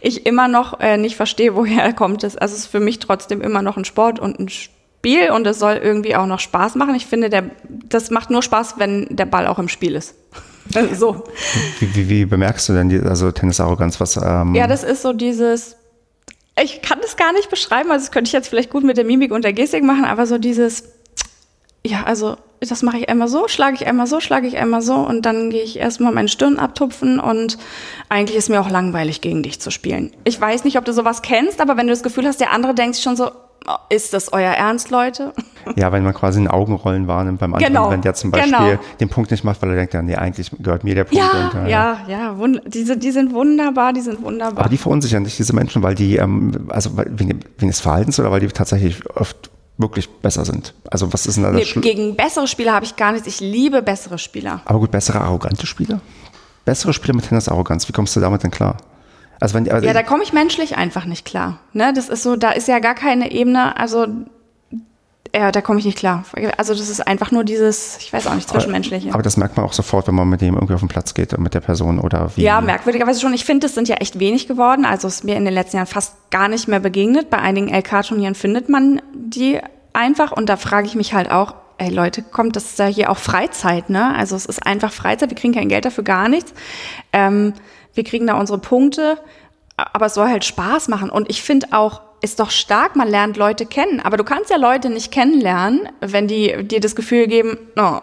[0.00, 2.36] ich immer noch äh, nicht verstehe, woher kommt es.
[2.36, 5.58] Also es ist für mich trotzdem immer noch ein Sport und ein Spiel und es
[5.58, 6.94] soll irgendwie auch noch Spaß machen.
[6.94, 10.14] Ich finde, der, das macht nur Spaß, wenn der Ball auch im Spiel ist.
[10.94, 11.24] so.
[11.80, 14.00] Wie, wie, wie bemerkst du denn die, also Tennisarroganz?
[14.00, 15.76] Was, ähm, Ja, das ist so dieses,
[16.62, 19.04] ich kann das gar nicht beschreiben, also das könnte ich jetzt vielleicht gut mit der
[19.04, 20.84] Mimik und der Gestik machen, aber so dieses,
[21.86, 24.94] ja, also das mache ich einmal so, schlage ich einmal so, schlage ich einmal so
[24.94, 27.58] und dann gehe ich erstmal meine Stirn abtupfen und
[28.08, 30.12] eigentlich ist mir auch langweilig, gegen dich zu spielen.
[30.24, 32.74] Ich weiß nicht, ob du sowas kennst, aber wenn du das Gefühl hast, der andere
[32.74, 33.30] denkt schon so,
[33.66, 35.32] oh, ist das euer Ernst, Leute?
[35.76, 38.78] Ja, wenn man quasi ein Augenrollen wahrnimmt beim anderen, Genau, wenn der zum Beispiel genau.
[39.00, 41.24] den Punkt nicht macht, weil er denkt, ja, nee, eigentlich gehört mir der Punkt.
[41.24, 44.58] Ja, und, äh, ja, ja, wund die, sind, wunderbar, die sind wunderbar.
[44.58, 48.40] Aber die verunsichern dich, diese Menschen, weil die, ähm, also wegen des Verhaltens oder weil
[48.40, 50.74] die tatsächlich oft wirklich besser sind?
[50.90, 53.26] Also was ist denn da das nee, gegen bessere Spieler habe ich gar nichts.
[53.26, 54.60] Ich liebe bessere Spieler.
[54.64, 56.00] Aber gut, bessere arrogante Spieler?
[56.64, 58.76] Bessere Spieler mit Tennisarroganz, wie kommst du damit denn klar?
[59.40, 61.58] Also wenn, also Ja, da komme ich menschlich einfach nicht klar.
[61.72, 64.06] Ne, das ist so, da ist ja gar keine Ebene, also
[65.34, 66.24] ja, da komme ich nicht klar.
[66.56, 69.12] Also das ist einfach nur dieses, ich weiß auch nicht, zwischenmenschliche.
[69.12, 71.36] Aber das merkt man auch sofort, wenn man mit dem irgendwie auf den Platz geht,
[71.38, 72.42] mit der Person oder wie.
[72.42, 73.34] Ja, merkwürdigerweise schon.
[73.34, 74.84] Ich finde, es sind ja echt wenig geworden.
[74.84, 77.30] Also es ist mir in den letzten Jahren fast gar nicht mehr begegnet.
[77.30, 79.58] Bei einigen LK-Turnieren findet man die
[79.92, 80.30] einfach.
[80.30, 83.90] Und da frage ich mich halt auch, ey Leute, kommt das ja hier auch Freizeit,
[83.90, 84.14] ne?
[84.14, 85.30] Also es ist einfach Freizeit.
[85.30, 86.54] Wir kriegen kein Geld dafür, gar nichts.
[87.12, 87.54] Ähm,
[87.92, 89.18] wir kriegen da unsere Punkte.
[89.76, 91.10] Aber es soll halt Spaß machen.
[91.10, 94.00] Und ich finde auch, ist doch stark, man lernt Leute kennen.
[94.00, 97.98] Aber du kannst ja Leute nicht kennenlernen, wenn die dir das Gefühl geben, oh,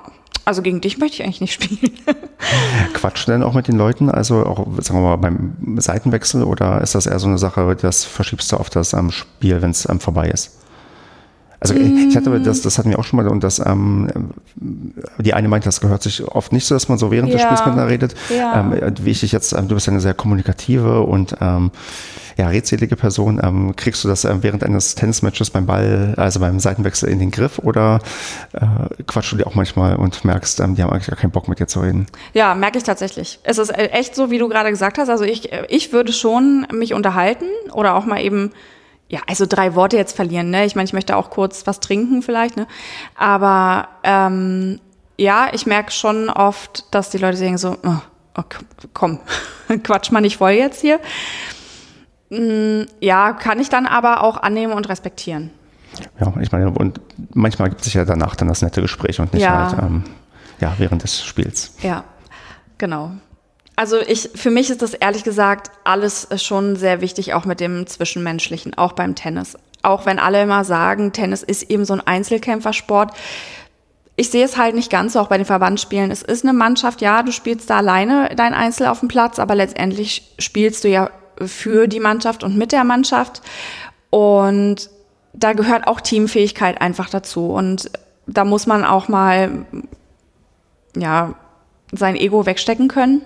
[0.45, 1.91] also gegen dich möchte ich eigentlich nicht spielen.
[2.93, 6.81] Quatschst du denn auch mit den Leuten, also auch, sagen wir mal, beim Seitenwechsel oder
[6.81, 9.89] ist das eher so eine Sache, das verschiebst du auf das ähm, Spiel, wenn es
[9.89, 10.57] ähm, vorbei ist?
[11.59, 14.31] Also ich hatte das, das hatten wir auch schon mal und das, ähm,
[15.19, 17.47] die eine meint, das gehört sich oft nicht so, dass man so während des Ja.
[17.47, 18.15] Spiels miteinander redet.
[18.35, 18.61] Ja.
[18.61, 21.69] Ähm, wie ich dich jetzt, ähm, du bist ja eine sehr kommunikative und ähm,
[22.41, 23.39] ja, redselige Person.
[23.43, 27.29] Ähm, kriegst du das ähm, während eines Tennismatches beim Ball, also beim Seitenwechsel in den
[27.29, 27.99] Griff oder
[28.53, 31.47] äh, quatschst du dir auch manchmal und merkst, ähm, die haben eigentlich gar keinen Bock
[31.47, 32.07] mit dir zu reden?
[32.33, 33.39] Ja, merke ich tatsächlich.
[33.43, 35.09] Es ist äh, echt so, wie du gerade gesagt hast.
[35.09, 38.51] Also ich, äh, ich würde schon mich unterhalten oder auch mal eben,
[39.07, 40.49] ja, also drei Worte jetzt verlieren.
[40.49, 40.65] Ne?
[40.65, 42.57] Ich meine, ich möchte auch kurz was trinken vielleicht.
[42.57, 42.65] Ne?
[43.15, 44.79] Aber ähm,
[45.17, 47.97] ja, ich merke schon oft, dass die Leute sagen so, oh,
[48.35, 48.43] oh,
[48.95, 49.19] komm,
[49.83, 50.99] quatsch mal nicht voll jetzt hier.
[52.31, 55.51] Mm, Ja, kann ich dann aber auch annehmen und respektieren.
[56.19, 57.01] Ja, ich meine, und
[57.33, 59.69] manchmal gibt es ja danach dann das nette Gespräch und nicht Ja.
[59.71, 60.03] halt ähm,
[60.61, 61.73] ja, während des Spiels.
[61.81, 62.05] Ja,
[62.77, 63.11] genau.
[63.75, 67.85] Also ich, für mich ist das ehrlich gesagt alles schon sehr wichtig, auch mit dem
[67.87, 69.57] Zwischenmenschlichen, auch beim Tennis.
[69.83, 73.11] Auch wenn alle immer sagen, Tennis ist eben so ein Einzelkämpfersport.
[74.15, 76.11] Ich sehe es halt nicht ganz so, auch bei den Verbandsspielen.
[76.11, 79.55] Es ist eine Mannschaft, ja, du spielst da alleine dein Einzel auf dem Platz, aber
[79.55, 81.09] letztendlich spielst du ja
[81.47, 83.41] für die Mannschaft und mit der Mannschaft.
[84.09, 84.89] Und
[85.33, 87.47] da gehört auch Teamfähigkeit einfach dazu.
[87.47, 87.91] Und
[88.27, 89.65] da muss man auch mal
[90.95, 91.35] ja,
[91.91, 93.21] sein Ego wegstecken können.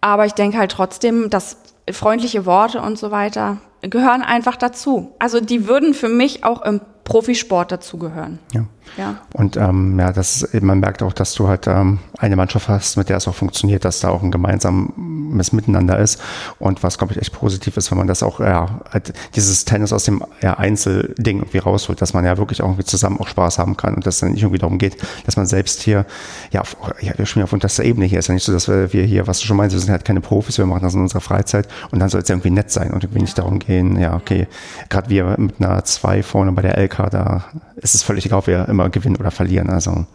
[0.00, 1.56] Aber ich denke halt trotzdem, dass
[1.90, 5.12] freundliche Worte und so weiter gehören einfach dazu.
[5.18, 8.38] Also die würden für mich auch im Profisport dazugehören.
[8.52, 8.66] Ja.
[8.96, 9.16] Ja.
[9.34, 12.96] Und ähm, ja, das ist, man merkt auch, dass du halt ähm, eine Mannschaft hast,
[12.96, 16.20] mit der es auch funktioniert, dass da auch ein gemeinsames Miteinander ist.
[16.58, 19.92] Und was, glaube ich, echt positiv ist, wenn man das auch, ja, halt dieses Tennis
[19.92, 23.58] aus dem ja, Einzelding irgendwie rausholt, dass man ja wirklich auch irgendwie zusammen auch Spaß
[23.58, 26.06] haben kann und dass es dann nicht irgendwie darum geht, dass man selbst hier,
[26.50, 28.18] ja, auf, ja wir spielen auf unterster Ebene hier.
[28.18, 30.04] Ist ja nicht so, dass wir, wir hier, was du schon meinst, wir sind halt
[30.04, 32.70] keine Profis, wir machen das in unserer Freizeit und dann soll es ja irgendwie nett
[32.70, 34.46] sein und irgendwie nicht darum gehen, ja, okay,
[34.88, 37.44] gerade wir mit einer 2 vorne bei der LK, da
[37.76, 39.70] ist es völlig egal, ob wir immer gewinnen oder verlieren.
[39.70, 40.06] Also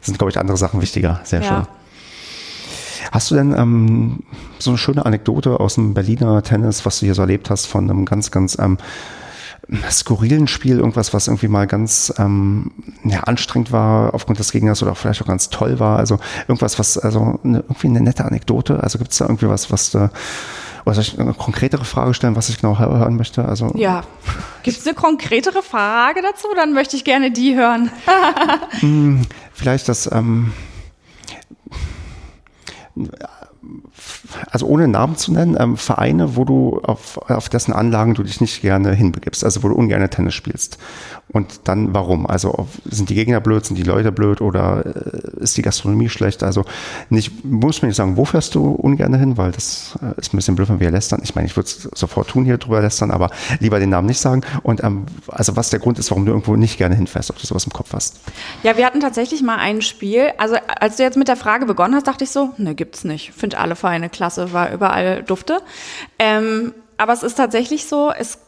[0.00, 1.20] sind, glaube ich, andere Sachen wichtiger.
[1.24, 1.48] Sehr Ja.
[1.48, 1.66] schön.
[3.12, 4.20] Hast du denn ähm,
[4.58, 7.88] so eine schöne Anekdote aus dem Berliner Tennis, was du hier so erlebt hast, von
[7.88, 8.78] einem ganz, ganz ähm,
[9.90, 12.70] skurrilen Spiel, irgendwas, was irgendwie mal ganz ähm,
[13.04, 15.98] ja, anstrengend war aufgrund des Gegners oder vielleicht auch ganz toll war?
[15.98, 16.18] Also
[16.48, 18.82] irgendwas, was, also eine, irgendwie eine nette Anekdote?
[18.82, 20.10] Also gibt es da irgendwie was, was du,
[20.84, 23.44] oder soll ich eine konkretere Frage stellen, was ich genau hö- hören möchte?
[23.44, 24.02] Also Ja.
[24.62, 26.48] Gibt es eine konkretere Frage dazu?
[26.54, 27.90] Dann möchte ich gerne die hören.
[29.52, 30.52] vielleicht das, ähm,
[34.50, 38.40] also ohne Namen zu nennen, ähm, Vereine, wo du auf, auf dessen Anlagen du dich
[38.40, 40.78] nicht gerne hinbegibst, also wo du ungern Tennis spielst.
[41.32, 42.26] Und dann warum?
[42.26, 46.08] Also auf, sind die Gegner blöd, sind die Leute blöd oder äh, ist die Gastronomie
[46.08, 46.42] schlecht?
[46.42, 46.64] Also
[47.08, 50.36] nicht, muss mir nicht sagen, wo fährst du ungern hin, weil das äh, ist ein
[50.36, 51.20] bisschen blöd, wenn wir lästern.
[51.24, 54.20] Ich meine, ich würde es sofort tun hier drüber lästern, aber lieber den Namen nicht
[54.20, 54.42] sagen.
[54.62, 57.46] Und ähm, also was der Grund ist, warum du irgendwo nicht gerne hinfährst, ob du
[57.46, 58.20] sowas im Kopf hast.
[58.62, 60.28] Ja, wir hatten tatsächlich mal ein Spiel.
[60.38, 63.32] Also, als du jetzt mit der Frage begonnen hast, dachte ich so, ne, gibt's nicht.
[63.32, 65.60] Finde alle Vereine klasse, war überall Dufte.
[66.18, 68.38] Ähm, aber es ist tatsächlich so, es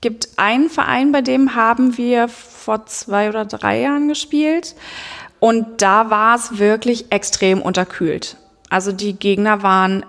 [0.00, 4.76] gibt einen Verein, bei dem haben wir vor zwei oder drei Jahren gespielt.
[5.40, 8.36] Und da war es wirklich extrem unterkühlt.
[8.70, 10.06] Also die Gegner waren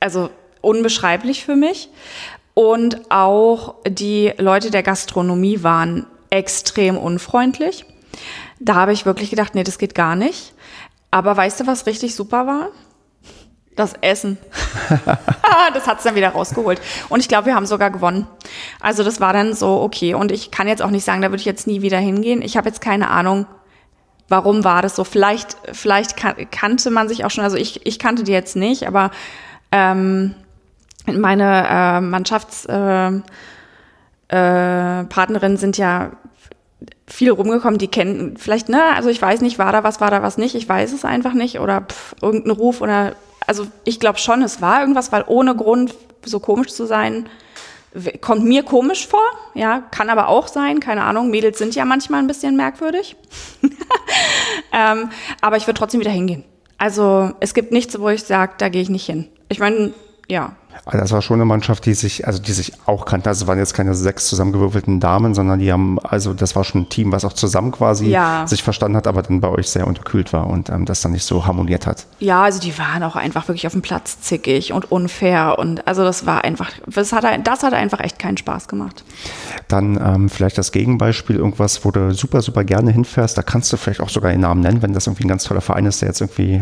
[0.00, 1.88] also unbeschreiblich für mich.
[2.54, 7.86] Und auch die Leute der Gastronomie waren extrem unfreundlich.
[8.58, 10.52] Da habe ich wirklich gedacht, nee, das geht gar nicht.
[11.10, 12.68] Aber weißt du, was richtig super war?
[13.80, 14.36] Das Essen.
[15.72, 16.82] das hat's dann wieder rausgeholt.
[17.08, 18.26] Und ich glaube, wir haben sogar gewonnen.
[18.78, 20.12] Also das war dann so okay.
[20.12, 22.42] Und ich kann jetzt auch nicht sagen, da würde ich jetzt nie wieder hingehen.
[22.42, 23.46] Ich habe jetzt keine Ahnung,
[24.28, 25.04] warum war das so.
[25.04, 27.42] Vielleicht, vielleicht kan kannte man sich auch schon.
[27.42, 29.12] Also ich, ich kannte die jetzt nicht, aber
[29.72, 30.34] ähm,
[31.06, 33.24] meine äh, Mannschaftspartnerinnen
[34.30, 36.10] äh, äh, sind ja
[37.06, 40.22] viel rumgekommen, die kennen vielleicht, ne, also ich weiß nicht, war da was, war da
[40.22, 43.14] was nicht, ich weiß es einfach nicht oder pff, irgendein Ruf oder,
[43.50, 45.92] also ich glaube schon, es war irgendwas, weil ohne Grund
[46.24, 47.28] so komisch zu sein,
[48.20, 49.24] kommt mir komisch vor,
[49.54, 53.16] ja, kann aber auch sein, keine Ahnung, Mädels sind ja manchmal ein bisschen merkwürdig,
[54.72, 56.44] ähm, aber ich würde trotzdem wieder hingehen.
[56.78, 59.26] Also es gibt nichts, wo ich sage, da gehe ich nicht hin.
[59.48, 59.94] Ich meine,
[60.28, 63.28] ja, also das war schon eine Mannschaft, die sich, also die sich auch kannte.
[63.28, 66.82] Also es waren jetzt keine sechs zusammengewürfelten Damen, sondern die haben, also das war schon
[66.82, 68.46] ein Team, was auch zusammen quasi ja.
[68.46, 71.24] sich verstanden hat, aber dann bei euch sehr unterkühlt war und ähm, das dann nicht
[71.24, 72.06] so harmoniert hat.
[72.18, 76.02] Ja, also die waren auch einfach wirklich auf dem Platz zickig und unfair und also
[76.02, 79.04] das war einfach, das hat, das hat einfach echt keinen Spaß gemacht.
[79.68, 83.76] Dann ähm, vielleicht das Gegenbeispiel, irgendwas, wo du super, super gerne hinfährst, da kannst du
[83.76, 86.08] vielleicht auch sogar den Namen nennen, wenn das irgendwie ein ganz toller Verein ist, der
[86.08, 86.60] jetzt irgendwie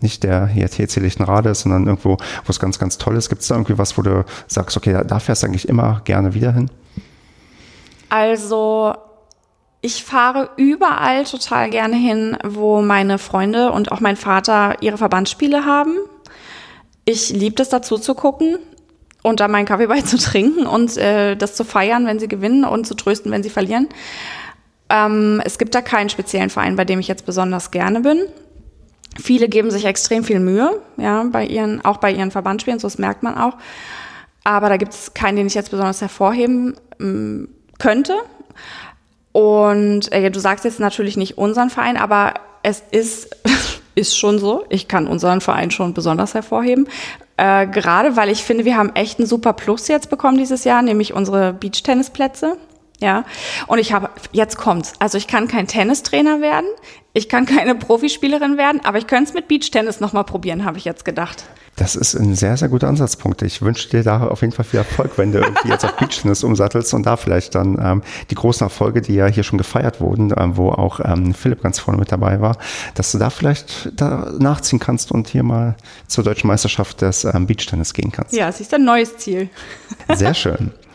[0.00, 3.28] nicht der hier TC Lichtenrade ist, sondern irgendwo, wo es ganz, ganz toll ist.
[3.36, 6.00] Gibt es da irgendwie was, wo du sagst, okay, da, da fährst du eigentlich immer
[6.04, 6.70] gerne wieder hin?
[8.08, 8.94] Also
[9.82, 15.66] ich fahre überall total gerne hin, wo meine Freunde und auch mein Vater ihre Verbandsspiele
[15.66, 15.98] haben.
[17.04, 18.56] Ich liebe es dazu zu gucken
[19.22, 22.64] und da meinen Kaffee bei zu trinken und äh, das zu feiern, wenn sie gewinnen
[22.64, 23.90] und zu trösten, wenn sie verlieren.
[24.88, 28.22] Ähm, es gibt da keinen speziellen Verein, bei dem ich jetzt besonders gerne bin.
[29.20, 32.98] Viele geben sich extrem viel Mühe, ja, bei ihren, auch bei ihren Verbandsspielen, so das
[32.98, 33.56] merkt man auch.
[34.44, 37.48] Aber da gibt es keinen, den ich jetzt besonders hervorheben ähm,
[37.78, 38.14] könnte.
[39.32, 43.36] Und äh, du sagst jetzt natürlich nicht unseren Verein, aber es ist,
[43.94, 44.64] ist schon so.
[44.68, 46.88] Ich kann unseren Verein schon besonders hervorheben.
[47.36, 50.80] Äh, gerade weil ich finde, wir haben echt einen super Plus jetzt bekommen dieses Jahr,
[50.80, 52.56] nämlich unsere Beachtennisplätze.
[53.00, 53.24] Ja,
[53.66, 54.94] und ich habe, jetzt kommt's.
[54.98, 56.66] Also ich kann kein Tennistrainer werden,
[57.12, 60.84] ich kann keine Profispielerin werden, aber ich könnte es mit Beachtennis nochmal probieren, habe ich
[60.84, 61.44] jetzt gedacht.
[61.76, 63.42] Das ist ein sehr, sehr guter Ansatzpunkt.
[63.42, 66.42] Ich wünsche dir da auf jeden Fall viel Erfolg, wenn du irgendwie jetzt auf Beachtennis
[66.42, 70.32] umsattelst und da vielleicht dann ähm, die großen Erfolge, die ja hier schon gefeiert wurden,
[70.36, 72.56] ähm, wo auch ähm, Philipp ganz vorne mit dabei war,
[72.94, 75.76] dass du da vielleicht da nachziehen kannst und hier mal
[76.06, 78.34] zur deutschen Meisterschaft des ähm, Beachtennis gehen kannst.
[78.34, 79.50] Ja, es ist ein neues Ziel.
[80.14, 80.72] Sehr schön.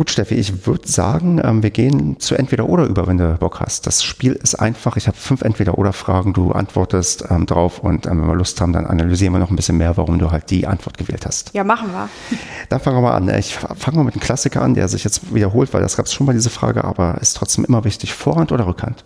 [0.00, 3.86] Gut, Steffi, ich würde sagen, ähm, wir gehen zu Entweder-Oder über, wenn du Bock hast.
[3.86, 4.96] Das Spiel ist einfach.
[4.96, 6.32] Ich habe fünf Entweder-Oder-Fragen.
[6.32, 9.56] Du antwortest ähm, drauf und ähm, wenn wir Lust haben, dann analysieren wir noch ein
[9.56, 11.52] bisschen mehr, warum du halt die Antwort gewählt hast.
[11.52, 12.08] Ja, machen wir.
[12.70, 13.28] Dann fangen wir mal an.
[13.28, 16.14] Ich fange mal mit einem Klassiker an, der sich jetzt wiederholt, weil das gab es
[16.14, 18.14] schon mal diese Frage, aber ist trotzdem immer wichtig.
[18.14, 19.04] Vorhand oder Rückhand?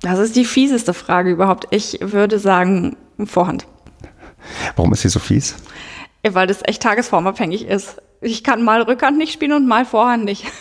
[0.00, 1.66] Das ist die fieseste Frage überhaupt.
[1.70, 2.96] Ich würde sagen
[3.26, 3.66] Vorhand.
[4.76, 5.56] Warum ist sie so fies?
[6.28, 8.02] Weil das echt tagesformabhängig ist.
[8.20, 10.44] Ich kann mal Rückhand nicht spielen und mal Vorhand nicht.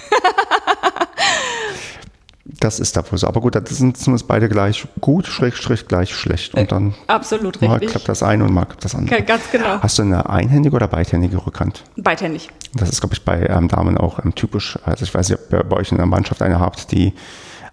[2.45, 3.27] das ist da wohl so.
[3.27, 6.53] Aber gut, das sind zumindest beide gleich gut, schrägstrich gleich schlecht.
[6.53, 7.91] Und dann Absolut mal richtig.
[7.91, 9.21] klappt das eine und mal klappt das andere.
[9.23, 9.79] Ganz genau.
[9.81, 11.83] Hast du eine einhändige oder beidhändige Rückhand?
[11.95, 12.49] Beidhändig.
[12.73, 14.77] Das ist, glaube ich, bei ähm, Damen auch ähm, typisch.
[14.83, 17.13] Also ich weiß nicht, ob ihr bei euch in der Mannschaft eine habt, die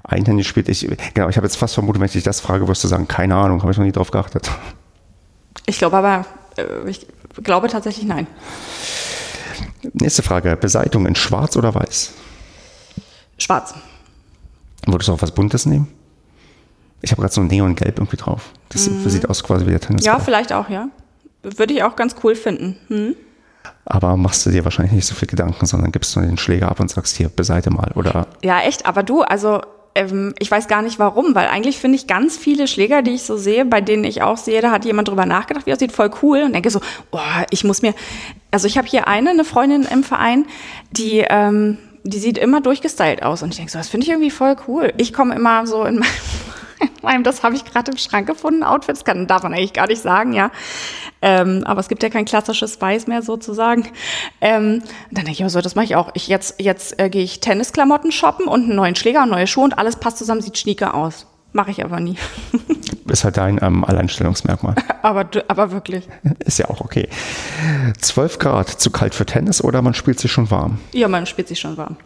[0.05, 0.69] einhändig spielt.
[0.69, 3.09] Ich, genau, ich habe jetzt fast vermutet, wenn ich dich das frage, wirst du sagen,
[3.09, 4.51] keine Ahnung, habe ich noch nie drauf geachtet.
[5.67, 7.07] Ich glaube aber, äh, ich
[7.43, 8.27] glaube tatsächlich nein.
[9.93, 10.57] Nächste Frage.
[10.57, 12.13] Beseitigung in schwarz oder weiß?
[13.39, 13.75] Schwarz.
[14.87, 15.89] Würdest du auch was Buntes nehmen?
[17.01, 18.51] Ich habe gerade so ein Neongelb irgendwie drauf.
[18.69, 19.09] Das mhm.
[19.09, 20.05] sieht aus quasi wie der Tennis.
[20.05, 20.89] Ja, vielleicht auch, ja.
[21.43, 22.77] Würde ich auch ganz cool finden.
[22.89, 23.17] Hm?
[23.85, 26.79] Aber machst du dir wahrscheinlich nicht so viel Gedanken, sondern gibst du den Schläger ab
[26.79, 28.29] und sagst hier, beseite mal, oder?
[28.43, 29.61] Ja, echt, aber du, also
[29.95, 33.25] ähm, ich weiß gar nicht warum, weil eigentlich finde ich ganz viele Schläger, die ich
[33.25, 35.93] so sehe, bei denen ich auch sehe, da hat jemand drüber nachgedacht, wie das sieht,
[35.93, 36.81] voll cool und denke so,
[37.11, 37.19] oh,
[37.51, 37.95] ich muss mir,
[38.51, 40.47] also ich habe hier eine, eine Freundin im Verein,
[40.91, 44.31] die, ähm, die sieht immer durchgestylt aus und ich denke so, das finde ich irgendwie
[44.31, 44.93] voll cool.
[44.97, 46.11] Ich komme immer so in meinem
[47.03, 49.87] meinem, das habe ich gerade im Schrank gefunden, Outfit, das kann, darf man eigentlich gar
[49.87, 50.51] nicht sagen, ja.
[51.21, 53.89] Ähm, aber es gibt ja kein klassisches Weiß mehr sozusagen.
[54.41, 56.11] Ähm, dann denke ich, so, das mache ich auch.
[56.15, 59.65] Ich jetzt jetzt äh, gehe ich Tennisklamotten shoppen und einen neuen Schläger und neue Schuhe
[59.65, 61.27] und alles passt zusammen, sieht schnieke aus.
[61.53, 62.17] Mache ich aber nie.
[63.07, 64.75] Ist halt dein ähm, Alleinstellungsmerkmal.
[65.03, 66.09] aber, aber wirklich.
[66.39, 67.09] Ist ja auch okay.
[68.01, 70.79] 12 Grad, zu kalt für Tennis oder man spielt sich schon warm?
[70.93, 71.97] Ja, man spielt sich schon warm.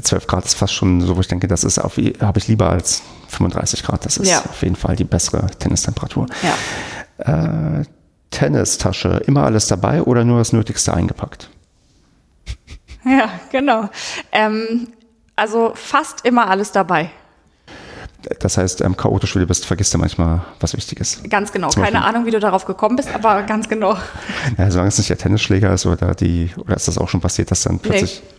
[0.00, 3.02] 12 Grad ist fast schon so, wo ich denke, das ist habe ich lieber als
[3.32, 4.04] 35 Grad.
[4.04, 4.38] Das ist ja.
[4.40, 6.26] auf jeden Fall die bessere Tennistemperatur.
[6.42, 7.80] Ja.
[7.80, 7.84] Äh,
[8.30, 11.50] Tennistasche, immer alles dabei oder nur das Nötigste eingepackt?
[13.04, 13.88] Ja, genau.
[14.30, 14.86] Ähm,
[15.34, 17.10] also fast immer alles dabei.
[18.38, 21.20] Das heißt, ähm, chaotisch wie du bist, vergisst du manchmal was Wichtiges.
[21.28, 21.68] Ganz genau.
[21.70, 23.96] Zum Keine Beispiel- Ahnung, wie du darauf gekommen bist, aber ganz genau.
[24.56, 27.50] Ja, solange es nicht der Tennisschläger ist oder die, oder ist das auch schon passiert,
[27.50, 28.36] dass dann plötzlich, Nee.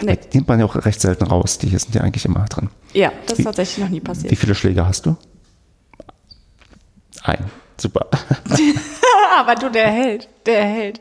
[0.00, 2.70] Die nimmt man ja auch recht selten raus, die sind ja eigentlich immer drin.
[2.92, 4.30] Ja, das Wie- ist tatsächlich noch nie passiert.
[4.30, 5.16] Wie viele Schläger hast du?
[7.22, 7.50] Ein.
[7.78, 8.06] Super.
[9.38, 10.28] aber du, der hält.
[10.46, 11.00] Der hält.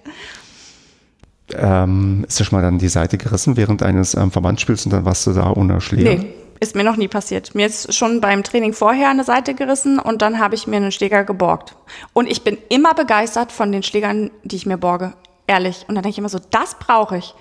[1.53, 5.05] Ähm, ist dir schon mal dann die Seite gerissen während eines ähm, Verbandsspiels und dann
[5.05, 6.15] warst du da ohne Schläger?
[6.15, 7.53] Nee, ist mir noch nie passiert.
[7.53, 10.91] Mir ist schon beim Training vorher eine Seite gerissen und dann habe ich mir einen
[10.91, 11.75] Schläger geborgt.
[12.13, 15.13] Und ich bin immer begeistert von den Schlägern, die ich mir borge.
[15.47, 15.85] Ehrlich.
[15.87, 17.35] Und dann denke ich immer so, das brauche ich.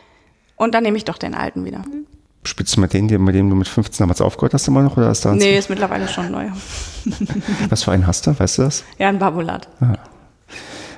[0.57, 1.83] Und dann nehme ich doch den alten wieder.
[2.47, 4.97] Spielst du mit die- mit denen du mit 15 damals aufgehört hast, immer noch?
[4.97, 6.49] Oder ist da Nee, ist mittlerweile schon neu.
[7.71, 8.39] Was für einen hast du?
[8.39, 8.85] Weißt du das?
[8.99, 9.69] Ja, ein Babulat.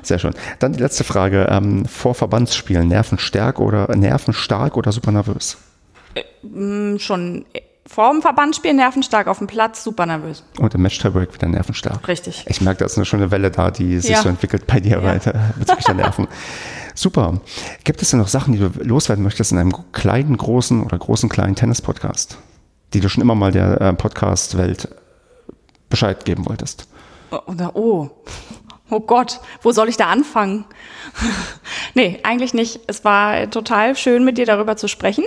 [0.02, 0.34] Sehr schön.
[0.58, 1.46] Dann die letzte Frage.
[1.50, 5.56] Ähm, vor Verbandsspielen, nervenstark oder, nervenstark oder super nervös?
[6.42, 7.44] Hm, Schon
[7.88, 10.42] vor dem Verbandsspiel nervenstark auf dem Platz, super nervös.
[10.58, 12.06] Und im Match-Tiebreak wieder nervenstark.
[12.08, 12.44] Richtig.
[12.48, 14.22] Ich merke, da ist eine schöne Welle da, die sich Ja.
[14.22, 16.26] so entwickelt bei dir weiter bezüglich der Nerven.
[16.96, 17.40] Super.
[17.84, 21.28] Gibt es denn noch Sachen, die du loswerden möchtest in einem kleinen, großen oder großen,
[21.28, 22.38] kleinen Tennis-Podcast,
[22.94, 24.88] die du schon immer mal der äh, Podcast-Welt
[25.90, 26.88] Bescheid geben wolltest?
[27.46, 28.10] Oder, oh,
[28.88, 30.64] oh Gott, wo soll ich da anfangen?
[31.94, 32.80] nee, eigentlich nicht.
[32.86, 35.24] Es war total schön, mit dir darüber zu sprechen.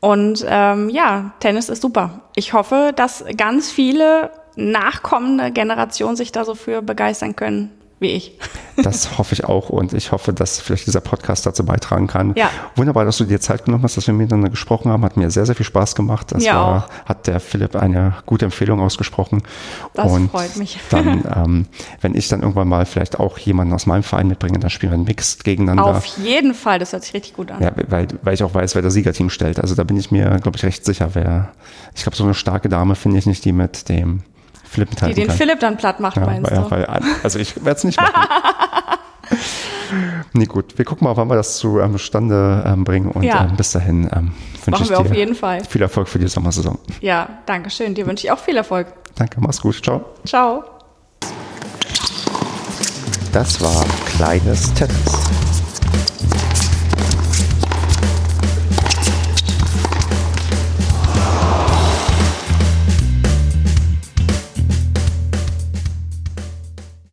[0.00, 2.20] Und ähm, ja, Tennis ist super.
[2.36, 8.38] Ich hoffe, dass ganz viele nachkommende Generationen sich da so für begeistern können, wie ich.
[8.76, 12.34] Das hoffe ich auch und ich hoffe, dass vielleicht dieser Podcast dazu beitragen kann.
[12.36, 12.50] Ja.
[12.76, 15.04] Wunderbar, dass du dir Zeit genommen hast, dass wir miteinander gesprochen haben.
[15.04, 16.30] Hat mir sehr, sehr viel Spaß gemacht.
[16.30, 17.08] Das Mir war, auch.
[17.08, 19.42] hat der Philipp eine gute Empfehlung ausgesprochen.
[19.94, 20.78] Das und freut mich.
[20.90, 21.66] Dann, ähm,
[22.00, 24.98] wenn ich dann irgendwann mal vielleicht auch jemanden aus meinem Verein mitbringe, dann spielen wir
[24.98, 25.96] Mixed gegeneinander.
[25.96, 27.62] Auf jeden Fall, das hört sich richtig gut an.
[27.62, 29.60] Ja, weil, weil ich auch weiß, wer das Siegerteam stellt.
[29.60, 31.52] Also da bin ich mir, glaube ich, recht sicher, wer.
[31.94, 34.22] Ich glaube, so eine starke Dame finde ich nicht, die mit dem
[34.68, 35.36] Philipp Die mithalten den kann.
[35.36, 36.70] Philipp dann platt macht, Ja, meinst weil, du?
[36.70, 38.12] weil, also ich werde es nicht machen.
[40.32, 40.76] nee, gut.
[40.78, 43.10] Wir gucken mal, wann wir das zustande ähm, bringen.
[43.10, 43.44] Und Ja.
[43.44, 44.32] ähm, bis dahin ähm,
[44.64, 45.64] wünsche ich wir dir auf jeden Fall.
[45.64, 46.78] viel Erfolg für die Sommersaison.
[47.00, 47.94] Ja, danke schön.
[47.94, 48.86] Dir wünsche ich auch viel Erfolg.
[49.16, 49.82] Danke, mach's gut.
[49.82, 50.04] Ciao.
[50.26, 50.64] Ciao.
[53.32, 53.84] Das war
[54.16, 55.47] Kleines Tennis.